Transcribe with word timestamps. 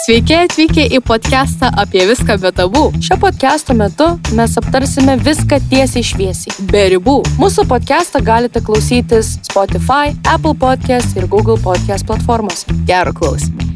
Sveiki 0.00 0.32
atvykę 0.32 0.84
į 0.96 0.98
podcastą 1.04 1.68
apie 1.82 2.06
viską 2.08 2.38
be 2.40 2.48
tabų. 2.56 2.80
Šio 3.04 3.18
podcast'o 3.20 3.74
metu 3.76 4.06
mes 4.38 4.54
aptarsime 4.56 5.18
viską 5.20 5.58
tiesiai 5.68 6.06
šviesiai. 6.08 6.64
Be 6.70 6.86
ribų. 6.94 7.18
Mūsų 7.36 7.66
podcast'ą 7.68 8.22
galite 8.24 8.62
klausytis 8.64 9.34
Spotify, 9.44 10.14
Apple 10.24 10.54
Podcast 10.62 11.20
ir 11.20 11.28
Google 11.28 11.58
Podcast 11.60 12.08
platformose. 12.08 12.64
Gero 12.88 13.12
klausimų. 13.12 13.68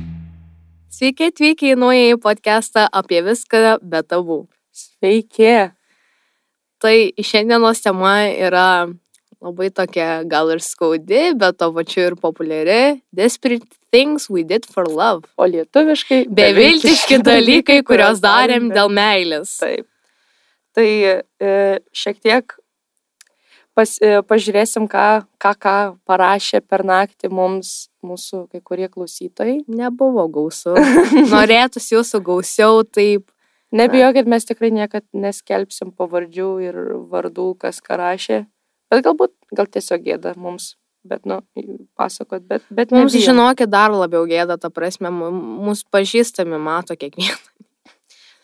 Sveiki 0.97 1.29
atvykę 1.29 1.75
į 1.75 1.79
naująjį 1.85 2.17
podcastą 2.25 2.89
apie 2.89 3.21
viską 3.29 3.77
be 3.85 4.01
tabų. 4.01 4.41
Sveiki. 4.73 5.55
Tai 6.81 6.97
šiandienos 7.21 7.85
tema 7.85 8.17
yra 8.33 8.69
labai 9.45 9.69
tokia 9.69 10.23
gal 10.25 10.57
ir 10.57 10.65
skaudi, 10.65 11.35
bet 11.37 11.61
to 11.61 11.69
pačiu 11.77 12.09
ir 12.09 12.17
populiari. 12.17 13.03
Desperate 13.13 13.69
things 13.95 14.29
we 14.29 14.43
did 14.43 14.67
for 14.67 14.85
love. 14.91 15.31
O 15.39 15.47
lietuviškai 15.47 16.25
Beviltiški 16.41 17.21
dalykai, 17.23 17.79
kuriuos 17.87 18.19
darėm 18.25 18.73
dėl 18.75 18.91
meilės. 18.91 19.55
Taip. 19.63 19.87
Tai 20.75 20.89
e, 20.91 21.55
šiek 21.95 22.19
tiek 22.19 22.57
pas, 23.79 23.93
e, 24.03 24.19
pažiūrėsim, 24.27 24.89
ką, 24.91 25.07
ką, 25.43 25.53
ką 25.63 25.77
parašė 26.09 26.63
per 26.67 26.83
naktį 26.87 27.31
mums 27.31 27.75
mūsų 28.07 28.49
kai 28.51 28.63
kurie 28.67 28.91
klausytojai. 28.91 29.61
Nebuvo 29.71 30.27
gausu. 30.33 30.75
Norėtųsi 31.35 31.95
jūsų 31.95 32.23
gausiau, 32.27 32.83
taip. 32.83 33.29
Nebijokit, 33.75 34.27
mes 34.31 34.47
tikrai 34.47 34.71
niekad 34.75 35.07
neskelbsim 35.15 35.91
pavardžių 35.99 36.51
ir 36.63 36.81
vardų, 37.11 37.53
kas 37.63 37.83
ką 37.83 37.99
rašė. 37.99 38.45
Bet 38.91 39.03
galbūt, 39.07 39.35
gal 39.55 39.67
tiesiog 39.67 40.05
gėda 40.05 40.35
mums, 40.39 40.75
bet, 41.05 41.23
nu, 41.29 41.41
pasakot, 41.99 42.43
bet, 42.49 42.65
bet 42.71 42.91
Mums 42.95 43.13
nebijom. 43.15 43.35
žinokit 43.35 43.71
dar 43.73 43.93
labiau 43.95 44.25
gėda, 44.31 44.57
ta 44.61 44.71
prasme, 44.73 45.11
mūsų 45.13 45.89
pažįstami 45.95 46.59
mato 46.61 46.97
kiekvieną. 46.97 47.37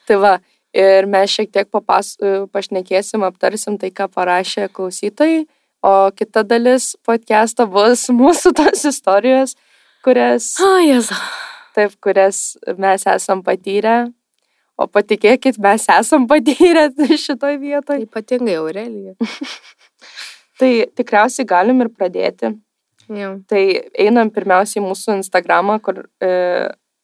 Tai 0.09 0.19
va, 0.23 0.33
ir 0.75 1.07
mes 1.11 1.31
šiek 1.33 1.51
tiek 1.55 1.69
papas, 1.73 2.15
pašnekėsim, 2.53 3.25
aptarsim 3.27 3.79
tai, 3.81 3.91
ką 3.95 4.09
parašė 4.13 4.69
klausytojai, 4.75 5.45
o 5.87 5.93
kita 6.13 6.43
dalis 6.45 6.93
podcast'o 7.07 7.67
bus 7.71 8.09
mūsų 8.21 8.53
tos 8.59 8.85
istorijos, 8.91 9.57
kurias, 10.05 10.53
O, 10.61 10.75
jezu. 10.85 11.15
taip, 11.77 11.95
kurias 12.03 12.57
mes 12.77 13.07
esam 13.07 13.43
patyrę. 13.47 14.11
O 14.81 14.87
patikėkit, 14.89 15.59
mes 15.61 15.83
esam 15.93 16.25
patyrę 16.29 16.87
šitoj 17.27 17.59
vietoj. 17.61 17.99
Ypatingai 18.07 18.55
Aurelija. 18.63 19.13
Tai 20.61 20.73
tikriausiai 20.99 21.49
galim 21.49 21.81
ir 21.81 21.89
pradėti. 21.95 22.53
Jau. 23.11 23.31
Tai 23.51 23.63
einam 23.99 24.31
pirmiausiai 24.31 24.83
mūsų 24.85 25.17
Instagramą, 25.19 25.81
kur 25.83 26.05
e, 26.23 26.31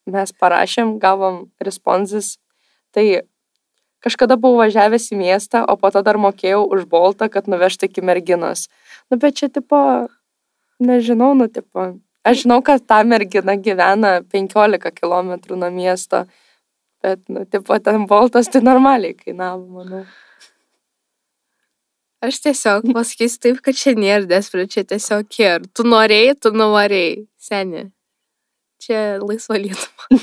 mes 0.07 0.33
parašėm, 0.39 0.95
gavom 1.01 1.47
responsus. 1.63 2.37
Tai 2.95 3.03
kažkada 4.05 4.37
buvau 4.39 4.61
važiavęs 4.63 5.09
į 5.11 5.19
miestą, 5.19 5.63
o 5.67 5.75
po 5.79 5.91
to 5.91 6.03
dar 6.05 6.19
mokėjau 6.21 6.63
už 6.77 6.85
boltą, 6.91 7.27
kad 7.33 7.49
nuvežti 7.51 7.89
iki 7.89 8.03
merginos. 8.05 8.67
Nu, 9.11 9.19
bet 9.19 9.39
čia 9.41 9.49
tipo, 9.51 9.79
nežinau, 10.79 11.33
nu, 11.37 11.49
tipo, 11.51 11.89
aš 12.27 12.45
žinau, 12.45 12.61
kad 12.65 12.85
ta 12.87 13.01
mergina 13.03 13.57
gyvena 13.57 14.19
15 14.21 14.93
km 14.95 15.33
nuo 15.57 15.71
miesto, 15.73 16.23
bet, 17.03 17.25
nu, 17.27 17.43
tipo, 17.49 17.79
ten 17.83 18.07
boltas 18.07 18.51
tai 18.53 18.63
normaliai 18.63 19.17
kainavo, 19.17 19.65
manau. 19.81 20.05
Aš 22.17 22.39
tiesiog 22.41 22.87
pasakysiu 22.95 23.41
taip, 23.43 23.59
kad 23.61 23.77
čia 23.77 23.93
nėra 23.93 24.25
desperate, 24.25 24.71
čia 24.73 24.83
tiesiog 24.89 25.35
ir. 25.37 25.67
Tu 25.77 25.83
norėjai, 25.85 26.33
tu 26.41 26.51
nuvarėjai, 26.55 27.27
seni. 27.37 27.83
Čia 28.81 29.19
laisva 29.21 29.59
lietuma. 29.61 30.21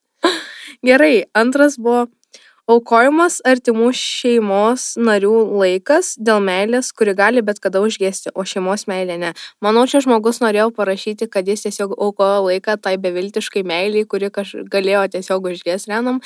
Gerai, 0.86 1.26
antras 1.36 1.76
buvo 1.76 2.06
aukojimas 2.70 3.38
artimų 3.46 3.90
šeimos 3.94 4.86
narių 4.98 5.32
laikas 5.60 6.14
dėl 6.18 6.40
meilės, 6.44 6.90
kuri 6.96 7.14
gali 7.18 7.42
bet 7.46 7.60
kada 7.62 7.80
užgesti, 7.84 8.32
o 8.34 8.44
šeimos 8.46 8.86
meilė 8.90 9.18
ne. 9.22 9.32
Manau, 9.62 9.84
čia 9.90 10.02
žmogus 10.04 10.40
norėjo 10.42 10.72
parašyti, 10.76 11.28
kad 11.30 11.46
jis 11.46 11.66
tiesiog 11.66 11.94
aukojo 11.94 12.42
laiką 12.48 12.76
tai 12.82 12.96
beviltiškai 13.02 13.62
meiliai, 13.66 14.06
kuri 14.10 14.30
kaž... 14.34 14.56
galėjo 14.72 15.06
tiesiog 15.14 15.50
užgesti 15.52 15.94
renam, 15.94 16.20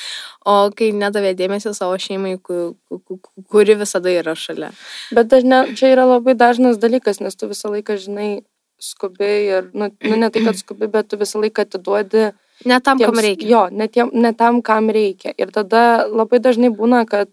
o 0.49 0.57
kai 0.77 0.91
nedavė 0.97 1.35
dėmesio 1.37 1.75
savo 1.77 1.99
šeimai, 2.01 2.39
ku- 2.41 2.75
ku- 2.89 3.03
ku- 3.05 3.45
kuri 3.53 3.77
visada 3.81 4.13
yra 4.13 4.35
šalia. 4.39 4.73
Bet 5.13 5.29
dažnia, 5.33 5.67
čia 5.77 5.93
yra 5.93 6.09
labai 6.09 6.35
dažnas 6.39 6.81
dalykas, 6.81 7.21
nes 7.21 7.37
tu 7.37 7.51
visą 7.53 7.73
laiką, 7.75 8.01
žinai, 8.01 8.31
skubi 8.81 9.29
ir, 9.53 9.71
nu, 9.77 9.91
nu 10.09 10.17
ne 10.17 10.31
tai, 10.33 10.47
kad 10.47 10.57
skubi, 10.57 10.89
bet 10.89 11.13
tu 11.13 11.21
visą 11.21 11.43
laiką 11.43 11.69
atiduodi 11.69 12.31
Ne 12.65 12.81
tam, 12.81 12.99
kam 12.99 13.15
tiems- 13.15 13.25
reikia. 13.25 13.49
Jo, 13.49 13.63
ne, 13.73 13.89
tiem, 13.89 14.11
ne 14.13 14.33
tam, 14.37 14.61
kam 14.63 14.91
reikia. 14.93 15.33
Ir 15.39 15.53
tada 15.55 16.07
labai 16.09 16.41
dažnai 16.43 16.69
būna, 16.69 17.07
kad, 17.09 17.31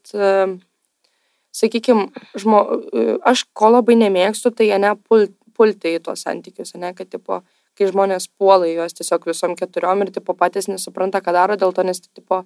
sakykime, 1.57 2.11
žmo, 2.37 2.61
e, 2.93 3.17
aš 3.25 3.45
ko 3.57 3.71
labai 3.73 3.97
nemėgstu, 3.99 4.53
tai 4.55 4.69
jie 4.69 4.79
nepult, 4.81 5.33
pulti 5.57 5.95
į 5.97 6.03
tuos 6.05 6.21
santykius, 6.25 6.75
ne, 6.77 6.93
kad, 6.93 7.09
tipo, 7.09 7.41
kai 7.77 7.89
žmonės 7.89 8.29
puola 8.37 8.69
juos 8.69 8.93
tiesiog 8.97 9.25
visom 9.29 9.55
keturiom 9.57 10.05
ir, 10.05 10.13
tipo, 10.13 10.35
patys 10.37 10.69
nesupranta, 10.69 11.21
ką 11.25 11.33
daro, 11.33 11.57
dėl 11.57 11.73
to, 11.73 11.85
nes, 11.87 12.01
tipo, 12.07 12.43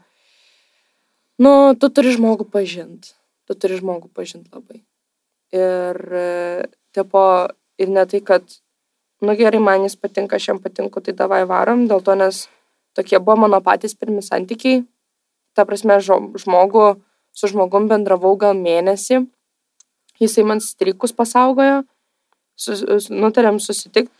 nu, 1.42 1.76
tu 1.76 1.92
turi 1.92 2.16
žmogų 2.16 2.48
pažinti. 2.52 3.14
Tu 3.50 3.58
turi 3.60 3.80
žmogų 3.82 4.08
pažinti 4.16 4.52
labai. 4.54 4.80
Ir, 5.52 6.00
e, 6.16 6.70
tipo, 6.96 7.24
ir 7.82 7.92
ne 7.92 8.06
tai, 8.08 8.24
kad, 8.24 8.48
nu 9.22 9.36
gerai, 9.36 9.60
man 9.60 9.84
jis 9.84 10.00
patinka, 10.00 10.40
aš 10.40 10.54
jam 10.54 10.64
patinku, 10.64 11.04
tai 11.04 11.14
davai 11.18 11.44
varom, 11.50 11.88
dėl 11.92 12.04
to, 12.06 12.16
nes 12.16 12.46
tokie 12.98 13.20
buvo 13.20 13.44
mano 13.46 13.62
patys 13.64 13.96
pirmi 13.98 14.24
santykiai. 14.26 14.84
Ta 15.56 15.66
prasme, 15.68 15.98
žmogų, 16.00 16.86
su 17.36 17.52
žmogum 17.52 17.88
bendravau 17.92 18.36
gal 18.40 18.56
mėnesį. 18.56 19.26
Jisai 20.22 20.46
man 20.48 20.62
strikus 20.64 21.16
pasaugojo, 21.18 21.82
sus, 22.56 23.10
nutarėm 23.10 23.60
susitikti. 23.60 24.14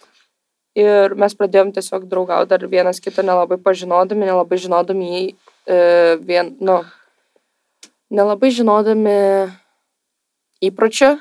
Ir 0.80 1.18
mes 1.20 1.34
pradėjom 1.36 1.74
tiesiog 1.76 2.06
draugauti, 2.08 2.48
dar 2.54 2.64
vienas 2.72 3.02
kitą 3.04 3.26
nelabai 3.28 3.58
pažinodami, 3.60 4.24
nelabai 4.30 4.56
žinodami 4.56 5.10
jį, 5.10 5.24
e, 5.68 5.80
vien, 6.24 6.54
nu, 6.64 6.78
nelabai 8.08 8.54
žinodami 8.56 9.18
įpročių 10.64 11.12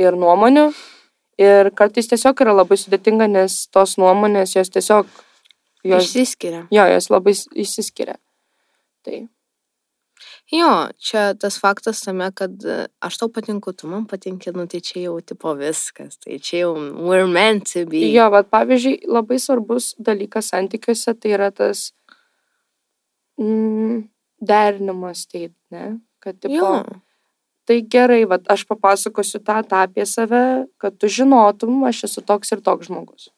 ir 0.00 0.16
nuomonių. 0.16 0.70
Ir 1.44 1.68
kartais 1.76 2.08
tiesiog 2.08 2.40
yra 2.46 2.54
labai 2.54 2.78
sudėtinga, 2.80 3.28
nes 3.28 3.66
tos 3.74 3.98
nuomonės 4.00 4.54
jos 4.56 4.72
tiesiog, 4.72 5.10
jos, 5.84 6.10
Išsiskiria. 6.10 6.66
jo, 6.74 6.88
jos 6.94 7.10
labai 7.12 7.36
išsiskiria. 7.64 8.18
Tai, 9.04 9.26
Jo, 10.52 10.88
čia 11.00 11.32
tas 11.40 11.56
faktas 11.60 12.02
tame, 12.04 12.26
kad 12.36 12.64
e, 12.68 12.84
aš 13.00 13.16
tau 13.18 13.30
patinku, 13.32 13.72
tu 13.72 13.88
man 13.88 14.04
patinki, 14.06 14.52
nu 14.52 14.66
tai 14.68 14.82
čia 14.84 15.06
jau 15.06 15.14
tipo 15.24 15.54
viskas, 15.56 16.18
tai 16.20 16.36
čia 16.36 16.66
jau 16.66 16.74
we're 16.76 17.26
meant 17.26 17.64
to 17.72 17.86
be. 17.88 18.02
jo, 18.12 18.26
bet 18.30 18.50
pavyzdžiui, 18.52 18.98
labai 19.08 19.38
svarbus 19.40 19.94
dalykas 19.96 20.52
santykiuose 20.52 21.14
tai 21.16 21.32
yra 21.32 21.48
tas 21.50 21.86
mm, 23.40 24.04
derinimas, 24.44 25.24
tai, 25.32 25.48
ne? 25.72 25.86
Kad, 26.20 26.36
tipo, 26.44 26.52
jo. 26.60 26.82
tai 27.64 27.80
gerai, 27.96 28.22
vat, 28.28 28.44
aš 28.52 28.66
papasakosiu 28.68 29.40
tą, 29.40 29.62
tą 29.64 29.80
apie 29.88 30.04
save, 30.08 30.44
kad 30.76 31.00
tu 31.00 31.08
žinotum, 31.08 31.80
aš 31.88 32.04
esu 32.10 32.20
toks 32.20 32.52
ir 32.52 32.60
toks 32.64 32.92
žmogus. 32.92 33.30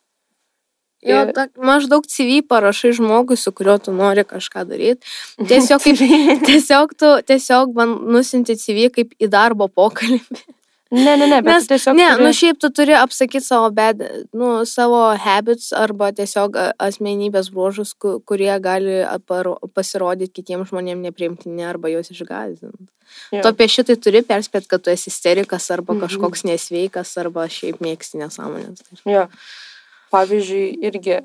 Jo, 1.06 1.22
Ir- 1.22 1.32
ta, 1.36 1.46
maždaug 1.62 2.04
CV 2.10 2.40
parašai 2.48 2.92
žmogui, 2.98 3.36
su 3.38 3.52
kuriuo 3.54 3.78
tu 3.78 3.92
nori 3.94 4.24
kažką 4.26 4.64
daryti. 4.66 5.06
Tiesiog, 5.38 5.80
kaip, 5.86 6.00
tiesiog 6.50 6.96
tu 6.98 7.12
tiesiog 7.30 7.74
man 7.78 7.96
nusinti 8.16 8.56
CV 8.58 8.90
kaip 8.90 9.14
į 9.22 9.28
darbo 9.30 9.68
pokalbį. 9.70 10.44
Ne, 10.96 11.16
ne, 11.18 11.26
ne, 11.26 11.40
bet 11.42 11.64
tu 11.64 11.72
tiesiog... 11.74 11.96
ne, 11.98 12.04
turi- 12.14 12.22
nu 12.22 12.30
šiaip 12.38 12.60
tu 12.62 12.68
turi 12.70 12.94
apsakyti 12.94 13.42
savo, 13.42 13.70
bad, 13.74 14.02
nu, 14.32 14.50
savo 14.70 15.00
habits 15.18 15.72
arba 15.74 16.12
tiesiog 16.14 16.54
asmenybės 16.78 17.48
bruožus, 17.50 17.90
ku- 17.98 18.20
kurie 18.22 18.54
gali 18.62 19.00
pasirodyti 19.74 20.32
kitiems 20.40 20.70
žmonėms 20.70 21.02
nepriimtini 21.08 21.66
arba 21.66 21.90
juos 21.90 22.10
išgazinti. 22.14 22.86
Jo. 23.34 23.42
Tu 23.42 23.50
apie 23.50 23.66
šitai 23.70 23.96
turi 24.02 24.22
perspėti, 24.26 24.68
kad 24.70 24.82
tu 24.86 24.90
esi 24.94 25.10
isterikas 25.10 25.66
arba 25.74 25.94
Mhm. 25.94 26.06
kažkoks 26.06 26.44
nesveikas 26.46 27.16
arba 27.18 27.46
šiaip 27.50 27.78
mėgsti 27.82 28.22
nesąmonės. 28.22 28.82
Jo. 29.06 29.26
Pavyzdžiui, 30.14 30.78
irgi 30.86 31.20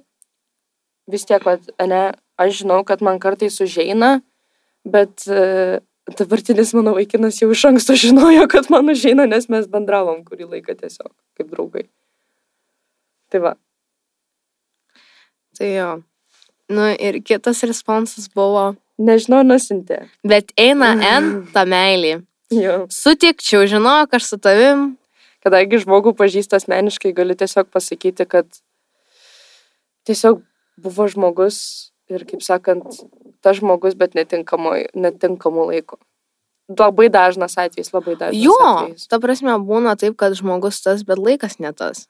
vis 1.11 1.25
tiek, 1.27 1.43
vat, 1.45 1.63
ne, 1.87 2.03
aš 2.41 2.61
žinau, 2.63 2.81
kad 2.87 3.03
man 3.05 3.19
kartais 3.21 3.59
užeina, 3.63 4.21
bet 4.87 5.25
e, 5.29 5.79
dabartinis 6.17 6.73
mano 6.77 6.95
vaikinas 6.97 7.41
jau 7.41 7.51
iš 7.53 7.65
anksto 7.69 7.95
žinojo, 7.99 8.47
kad 8.51 8.69
man 8.73 8.89
užeina, 8.93 9.27
nes 9.29 9.49
mes 9.51 9.67
bendravom 9.71 10.23
kurį 10.27 10.49
laiką 10.55 10.77
tiesiog 10.79 11.11
kaip 11.37 11.51
draugai. 11.51 11.85
Tai 13.31 13.43
va. 13.45 13.53
Tai 15.57 15.69
jo. 15.69 15.91
Nu 16.71 16.87
ir 16.95 17.19
kitas 17.27 17.63
responsas 17.67 18.29
buvo, 18.31 18.71
Nežinau, 19.01 19.41
nusintė. 19.43 20.05
bet 20.23 20.51
eina 20.59 20.93
N 21.19 21.45
ta 21.53 21.65
meilė. 21.65 22.21
Jo. 22.51 22.85
Sutikčiau, 22.91 23.65
žinok, 23.69 24.13
aš 24.17 24.33
su 24.33 24.41
tavim. 24.41 24.91
Kadangi 25.41 25.79
žmogų 25.81 26.13
pažįstu 26.19 26.53
asmeniškai, 26.59 27.15
galiu 27.17 27.33
tiesiog 27.33 27.71
pasakyti, 27.73 28.27
kad 28.29 28.45
tiesiog 30.07 30.41
buvo 30.81 31.07
žmogus 31.11 31.91
ir 32.11 32.25
kaip 32.27 32.43
sakant, 32.43 32.87
tas 33.41 33.59
žmogus, 33.59 33.95
bet 33.97 34.15
netinkamu, 34.15 35.67
laiku. 35.69 35.99
Labai 36.71 37.09
dažnas 37.11 37.57
atvejis, 37.59 37.91
labai 37.91 38.15
dažnas 38.15 38.43
Jo, 38.43 38.55
atvejis. 38.63 39.07
ta 39.11 39.19
prasme, 39.19 39.55
būna 39.67 39.97
taip, 39.99 40.15
kad 40.19 40.35
žmogus 40.37 40.79
tas, 40.83 41.03
bet 41.07 41.19
laikas 41.19 41.59
ne 41.59 41.73
tas. 41.75 42.05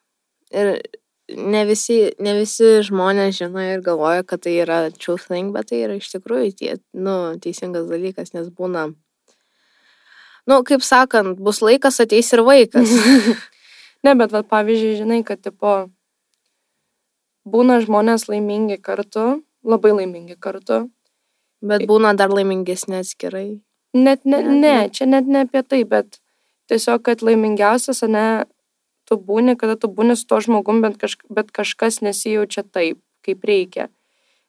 Ir 0.54 0.82
ne 1.38 1.64
visi, 1.66 2.12
ne 2.20 2.36
visi 2.38 2.82
žmonės 2.86 3.38
žino 3.40 3.62
ir 3.64 3.82
galvoja, 3.86 4.26
kad 4.28 4.44
tai 4.44 4.58
yra 4.66 4.82
true 4.92 5.18
thing, 5.22 5.54
bet 5.56 5.72
tai 5.72 5.84
yra 5.86 5.96
iš 5.98 6.12
tikrųjų 6.14 6.52
tie, 6.58 6.76
nu, 6.94 7.16
teisingas 7.42 7.88
dalykas, 7.90 8.34
nes 8.36 8.50
būna, 8.52 8.90
nu, 10.50 10.60
kaip 10.68 10.84
sakant, 10.86 11.40
bus 11.40 11.62
laikas, 11.64 12.02
ateis 12.04 12.34
ir 12.34 12.46
vaikas. 12.48 12.92
Ne, 14.02 14.16
bet 14.18 14.32
vat, 14.34 14.48
pavyzdžiui, 14.50 14.96
žinai, 14.98 15.20
kad 15.22 15.38
tipo 15.46 15.72
būna 17.46 17.80
žmonės 17.84 18.28
laimingi 18.30 18.78
kartu, 18.82 19.42
labai 19.64 19.94
laimingi 20.00 20.38
kartu. 20.40 20.90
Bet 21.62 21.86
būna 21.86 22.16
dar 22.18 22.34
laimingesnė 22.34 23.04
atskirai. 23.04 23.62
Net 23.94 24.26
ne, 24.26 24.42
Ne, 24.42 24.48
ne, 24.48 24.60
ne. 24.62 24.90
čia 24.90 25.06
net 25.06 25.28
ne 25.28 25.44
apie 25.46 25.62
tai, 25.62 25.84
bet 25.84 26.18
tiesiog, 26.72 27.04
kad 27.06 27.22
laimingiausias, 27.22 28.02
ne, 28.10 28.46
tu 29.06 29.18
būni, 29.20 29.58
kada 29.60 29.76
tu 29.76 29.90
būni 29.92 30.16
su 30.16 30.26
to 30.26 30.40
žmogum, 30.42 30.82
bet, 30.82 30.98
kaž, 30.98 31.18
bet 31.30 31.52
kažkas 31.52 32.00
nesijaučia 32.02 32.64
taip, 32.64 33.02
kaip 33.26 33.44
reikia. 33.44 33.90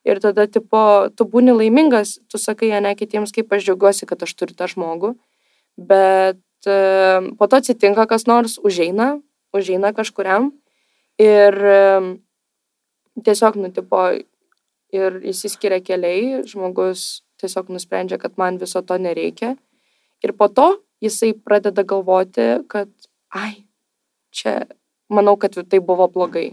Ir 0.07 0.19
tada, 0.23 0.47
tipo, 0.51 1.11
tu 1.15 1.27
būni 1.29 1.53
laimingas, 1.55 2.17
tu 2.31 2.39
sakai, 2.39 2.73
ne 2.81 2.95
kitiems, 2.99 3.35
kaip 3.35 3.53
aš 3.53 3.67
džiaugiuosi, 3.67 4.07
kad 4.07 4.23
aš 4.23 4.33
turiu 4.35 4.57
tą 4.59 4.67
žmogų, 4.71 5.13
bet 5.79 6.41
e, 6.67 6.79
po 7.39 7.47
to 7.47 7.61
atsitinka 7.61 8.07
kas 8.11 8.27
nors, 8.27 8.57
užeina, 8.63 9.21
užeina 9.55 9.93
kažkuriam 9.95 10.51
ir 11.23 11.55
e, 11.55 11.79
tiesiog, 13.21 13.59
nu, 13.61 13.73
tipo, 13.75 14.01
ir 14.93 15.19
įsiskiria 15.33 15.81
keliai, 15.85 16.43
žmogus 16.49 17.23
tiesiog 17.43 17.73
nusprendžia, 17.75 18.21
kad 18.23 18.39
man 18.41 18.61
viso 18.61 18.83
to 18.87 18.99
nereikia. 19.01 19.57
Ir 20.23 20.33
po 20.39 20.49
to 20.49 20.69
jisai 21.03 21.33
pradeda 21.35 21.85
galvoti, 21.85 22.63
kad, 22.71 22.91
ai, 23.35 23.65
čia, 24.31 24.69
manau, 25.11 25.37
kad 25.37 25.57
tai 25.57 25.81
buvo 25.81 26.09
blogai. 26.09 26.53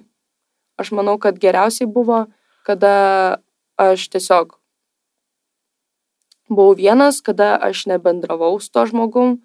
Aš 0.79 0.93
manau, 0.95 1.17
kad 1.21 1.37
geriausiai 1.39 1.89
buvo, 1.91 2.25
kada 2.65 3.39
aš 3.79 4.09
tiesiog 4.11 4.55
buvau 6.49 6.73
vienas, 6.75 7.21
kada 7.21 7.55
aš 7.61 7.85
nebendravau 7.85 8.57
su 8.59 8.71
to 8.73 8.85
žmogum, 8.89 9.37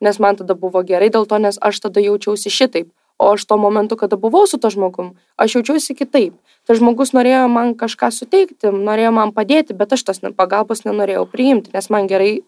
nes 0.00 0.20
man 0.22 0.36
tada 0.38 0.54
buvo 0.54 0.84
gerai 0.86 1.10
dėl 1.10 1.26
to, 1.26 1.38
nes 1.42 1.58
aš 1.60 1.80
tada 1.86 2.04
jaučiausi 2.04 2.52
šitaip. 2.52 2.92
O 3.18 3.30
aš 3.32 3.44
tuo 3.46 3.56
momentu, 3.56 3.96
kada 3.96 4.16
buvau 4.18 4.46
su 4.50 4.58
to 4.58 4.70
žmogum, 4.74 5.12
aš 5.38 5.54
jaučiausi 5.56 5.94
kitaip. 5.94 6.34
Tas 6.66 6.80
žmogus 6.80 7.12
norėjo 7.14 7.44
man 7.52 7.74
kažką 7.78 8.10
suteikti, 8.10 8.72
norėjo 8.74 9.12
man 9.14 9.30
padėti, 9.36 9.76
bet 9.76 9.94
aš 9.94 10.02
tos 10.08 10.20
pagalbos 10.36 10.82
nenorėjau 10.84 11.26
priimti, 11.30 11.70
nes 11.74 11.90
man 11.94 12.08
gerai 12.10 12.42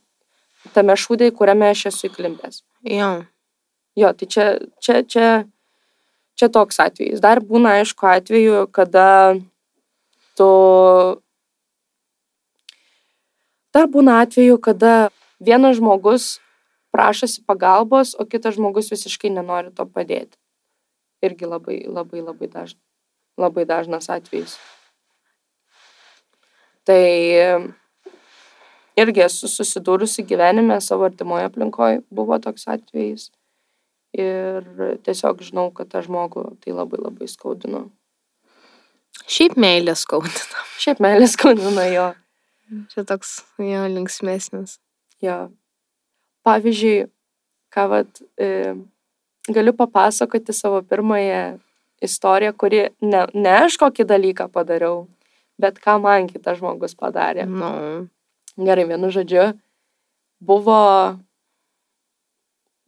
tame 0.75 0.97
šūdai, 0.99 1.31
kuriame 1.37 1.71
aš 1.71 1.87
esu 1.93 2.09
įklimpęs. 2.11 2.63
Jo. 2.83 3.11
Jo, 3.97 4.13
tai 4.13 4.27
čia, 4.27 4.47
čia, 4.83 5.03
čia, 5.09 5.29
čia 6.37 6.49
toks 6.53 6.81
atvejis. 6.83 7.23
Dar 7.23 7.41
būna, 7.41 7.79
aišku, 7.81 8.09
atveju, 8.11 8.67
kada 8.75 9.07
tu... 10.37 10.49
Dar 13.77 13.89
būna 13.93 14.19
atveju, 14.25 14.59
kada 14.61 15.11
vienas 15.39 15.79
žmogus 15.79 16.39
prašosi 16.97 17.45
pagalbos, 17.45 18.15
o 18.17 18.25
kitas 18.25 18.57
žmogus 18.57 18.91
visiškai 18.93 19.31
nenori 19.33 19.73
to 19.77 19.85
padėti. 19.85 20.37
Irgi 21.25 21.49
labai, 21.49 21.81
labai, 21.89 22.21
labai, 22.21 22.49
daž... 22.53 22.77
labai 23.41 23.65
dažnas 23.69 24.11
atvejis. 24.13 24.59
Tai 26.87 27.03
irgi 28.97 29.25
esu 29.25 29.49
susidūrusi 29.51 30.25
gyvenime 30.29 30.79
savo 30.85 31.09
artimoje 31.09 31.49
aplinkoje, 31.49 32.03
buvo 32.15 32.39
toks 32.43 32.69
atvejis. 32.73 33.31
Ir 34.17 34.65
tiesiog 35.05 35.43
žinau, 35.45 35.69
kad 35.77 35.91
tą 35.93 36.01
žmogų 36.07 36.47
tai 36.63 36.73
labai 36.77 37.01
labai 37.03 37.29
skaudino. 37.29 37.89
Šiaip 39.27 39.57
meilė 39.61 39.97
skaudina. 39.99 40.63
Šiaip 40.83 41.03
meilė 41.05 41.29
skaudina 41.31 41.85
jo. 41.91 42.07
Čia 42.93 43.05
toks 43.07 43.41
jo 43.63 43.85
linksmėsnis. 43.93 44.79
jo. 45.23 45.37
Pavyzdžiui, 46.47 47.09
ką 47.75 47.85
vat, 47.91 48.21
e, 48.39 48.75
galiu 49.49 49.73
papasakoti 49.73 50.53
savo 50.53 50.83
pirmąją 50.83 51.59
istoriją, 52.03 52.53
kuri 52.53 52.83
ne, 53.01 53.25
ne 53.35 53.55
aš 53.65 53.79
kokį 53.81 54.07
dalyką 54.09 54.49
padariau, 54.53 55.07
bet 55.59 55.79
ką 55.81 55.99
man 56.03 56.29
kitas 56.29 56.59
žmogus 56.61 56.97
padarė. 56.99 57.47
Nu. 57.47 57.71
Gerai, 58.57 58.87
vienu 58.89 59.11
žodžiu, 59.13 59.51
buvo, 60.41 60.81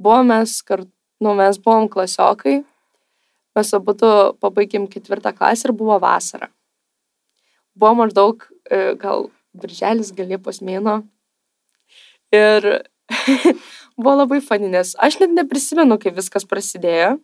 buvo 0.00 0.20
mes 0.25 0.58
kartu, 0.64 0.90
nu, 1.20 1.34
mes 1.37 1.58
buvom 1.60 1.88
klasiokai, 1.93 2.62
mes 3.56 3.75
abu 3.76 3.94
pabaigėm 4.40 4.87
ketvirtą 4.88 5.34
klasę 5.37 5.69
ir 5.69 5.75
buvo 5.76 5.99
vasara. 6.00 6.49
Buvo 7.78 7.94
maždaug 8.00 8.46
e, 8.70 8.94
gal 8.99 9.28
birželis, 9.52 10.12
gal 10.16 10.31
liepos 10.32 10.62
mėno. 10.64 11.02
Ir 12.34 12.64
buvo 13.99 14.15
labai 14.23 14.41
fani, 14.45 14.71
nes 14.73 14.95
aš 15.03 15.19
net 15.23 15.35
neprisimenu, 15.35 15.99
kaip 16.00 16.17
viskas 16.19 16.47
prasidėjo, 16.49 17.17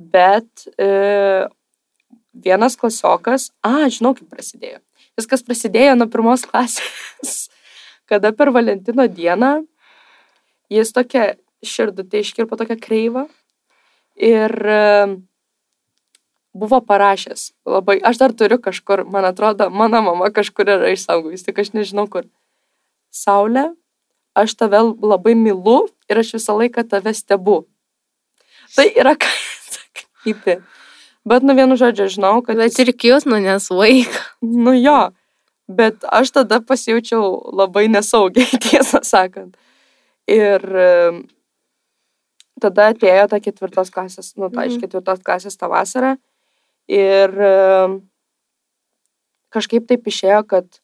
bet 0.00 0.66
e, 0.80 1.48
vienas 2.34 2.76
klasiokas, 2.80 3.50
a, 3.62 3.86
žinau, 3.92 4.14
kaip 4.18 4.30
prasidėjo. 4.32 4.80
Viskas 5.18 5.44
prasidėjo 5.46 5.96
nuo 5.98 6.08
pirmos 6.10 6.46
klasės, 6.48 7.48
kada 8.10 8.34
per 8.36 8.52
Valentino 8.54 9.06
dieną 9.06 9.60
jis 10.72 10.94
tokia 10.96 11.34
širdutė 11.66 12.22
iškirpo 12.24 12.56
tokia 12.58 12.78
kreiva 12.80 13.26
ir 14.16 14.50
e, 14.50 14.84
buvo 16.56 16.80
parašęs 16.86 17.50
labai, 17.68 17.98
aš 18.02 18.22
dar 18.22 18.34
turiu 18.34 18.58
kažkur, 18.62 19.04
man 19.06 19.28
atrodo, 19.28 19.70
mano 19.70 20.02
mama 20.02 20.30
kažkur 20.34 20.70
yra 20.76 20.90
išsaugojus, 20.94 21.44
tik 21.46 21.60
aš 21.62 21.74
nežinau 21.76 22.08
kur. 22.10 22.26
Saulė, 23.10 23.72
aš 24.34 24.54
tave 24.58 24.80
labai 25.02 25.34
mylu 25.34 25.88
ir 26.10 26.20
aš 26.22 26.34
visą 26.38 26.56
laiką 26.58 26.84
tave 26.88 27.14
stebu. 27.14 27.64
Tai 28.76 28.86
yra 28.94 29.16
ką 29.18 29.30
sakyti. 29.70 30.60
Bet 31.26 31.42
nu 31.44 31.54
vienu 31.58 31.76
žodžiu, 31.76 32.06
žinau, 32.08 32.40
kad... 32.44 32.56
Bet 32.56 32.78
ir 32.80 32.92
kius, 32.96 33.26
nu 33.28 33.40
nes 33.42 33.66
vaiką. 33.70 34.22
Nu 34.40 34.72
jo, 34.76 35.10
bet 35.68 36.06
aš 36.08 36.30
tada 36.38 36.60
pasijaučiau 36.64 37.52
labai 37.52 37.88
nesaugiai, 37.92 38.48
tiesą 38.64 39.02
sakant. 39.04 39.56
Ir 40.30 40.62
tada 42.60 42.90
atėjo 42.92 43.26
ta 43.32 43.40
ketvirtos 43.42 43.90
klasės, 43.92 44.34
nu, 44.36 44.48
ta 44.52 44.66
iš 44.68 44.76
Mhm. 44.76 44.84
ketvirtos 44.84 45.22
klasės 45.26 45.56
tą 45.58 45.68
vasarą. 45.72 46.14
Ir 46.90 47.32
kažkaip 49.50 49.86
taip 49.90 50.06
išėjo, 50.06 50.42
kad 50.46 50.80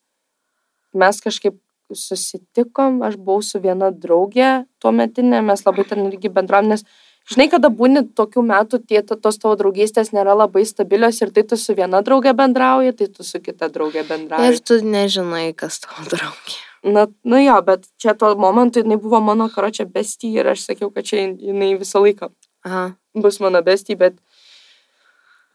mes 0.97 1.21
kažkaip 1.23 1.57
susitikom, 1.95 3.03
aš 3.07 3.17
buvau 3.17 3.43
su 3.43 3.61
viena 3.61 3.91
draugė 3.91 4.67
tuo 4.83 4.93
metinė, 4.93 5.43
mes 5.45 5.63
labai 5.67 5.85
ten 5.89 6.07
irgi 6.11 6.31
bendravom, 6.33 6.69
nes 6.75 6.85
žinai, 7.31 7.49
kada 7.51 7.69
būni 7.71 8.03
tokių 8.15 8.43
metų, 8.47 8.81
tie 8.87 9.03
to- 9.03 9.17
tos 9.17 9.39
tavo 9.39 9.57
draugystės 9.57 10.13
nėra 10.13 10.37
labai 10.37 10.65
stabilios 10.67 11.21
ir 11.23 11.31
tai 11.31 11.43
tu 11.43 11.57
su 11.57 11.75
viena 11.75 12.03
draugė 12.03 12.35
bendrauji, 12.37 12.97
tai 12.97 13.07
tu 13.07 13.23
su 13.23 13.39
kita 13.41 13.69
draugė 13.69 14.07
bendrauji. 14.09 14.53
Ir 14.53 14.61
tu 14.61 14.81
nežinai, 14.83 15.55
kas 15.57 15.81
tavo 15.81 16.09
draugė. 16.11 16.59
Na, 16.87 17.07
nu 17.25 17.37
jo, 17.43 17.63
bet 17.63 17.87
čia 17.99 18.15
tuo 18.15 18.35
momentu 18.39 18.83
jinai 18.83 18.97
buvo 19.01 19.21
mano 19.21 19.49
karočią 19.49 19.87
bestį 19.91 20.33
ir 20.39 20.47
aš 20.53 20.67
sakiau, 20.69 20.93
kad 20.95 21.05
čia 21.05 21.35
jinai 21.35 21.75
visą 21.79 21.99
laiką 22.03 22.31
Aha. 22.65 22.95
bus 23.15 23.41
mano 23.41 23.63
bestį, 23.63 23.99
bet 23.99 24.15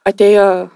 atėjo 0.05 0.71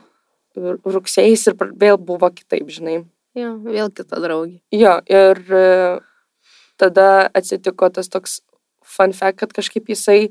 ru- 0.56 0.80
rugsėjais 0.86 1.48
ir 1.48 1.56
vėl 1.76 1.98
buvo 1.98 2.30
kitaip, 2.32 2.70
žinai. 2.72 3.06
Jo, 3.36 3.56
vėl 3.60 3.92
kita 3.92 4.22
draugė. 4.24 4.62
Jo, 4.72 4.98
ir 5.12 5.42
e, 5.52 5.64
tada 6.80 7.28
atsitiko 7.36 7.90
tas 7.92 8.08
toks 8.12 8.40
fun 8.86 9.12
fact, 9.16 9.42
kad 9.42 9.52
kažkaip 9.56 9.90
jisai 9.92 10.30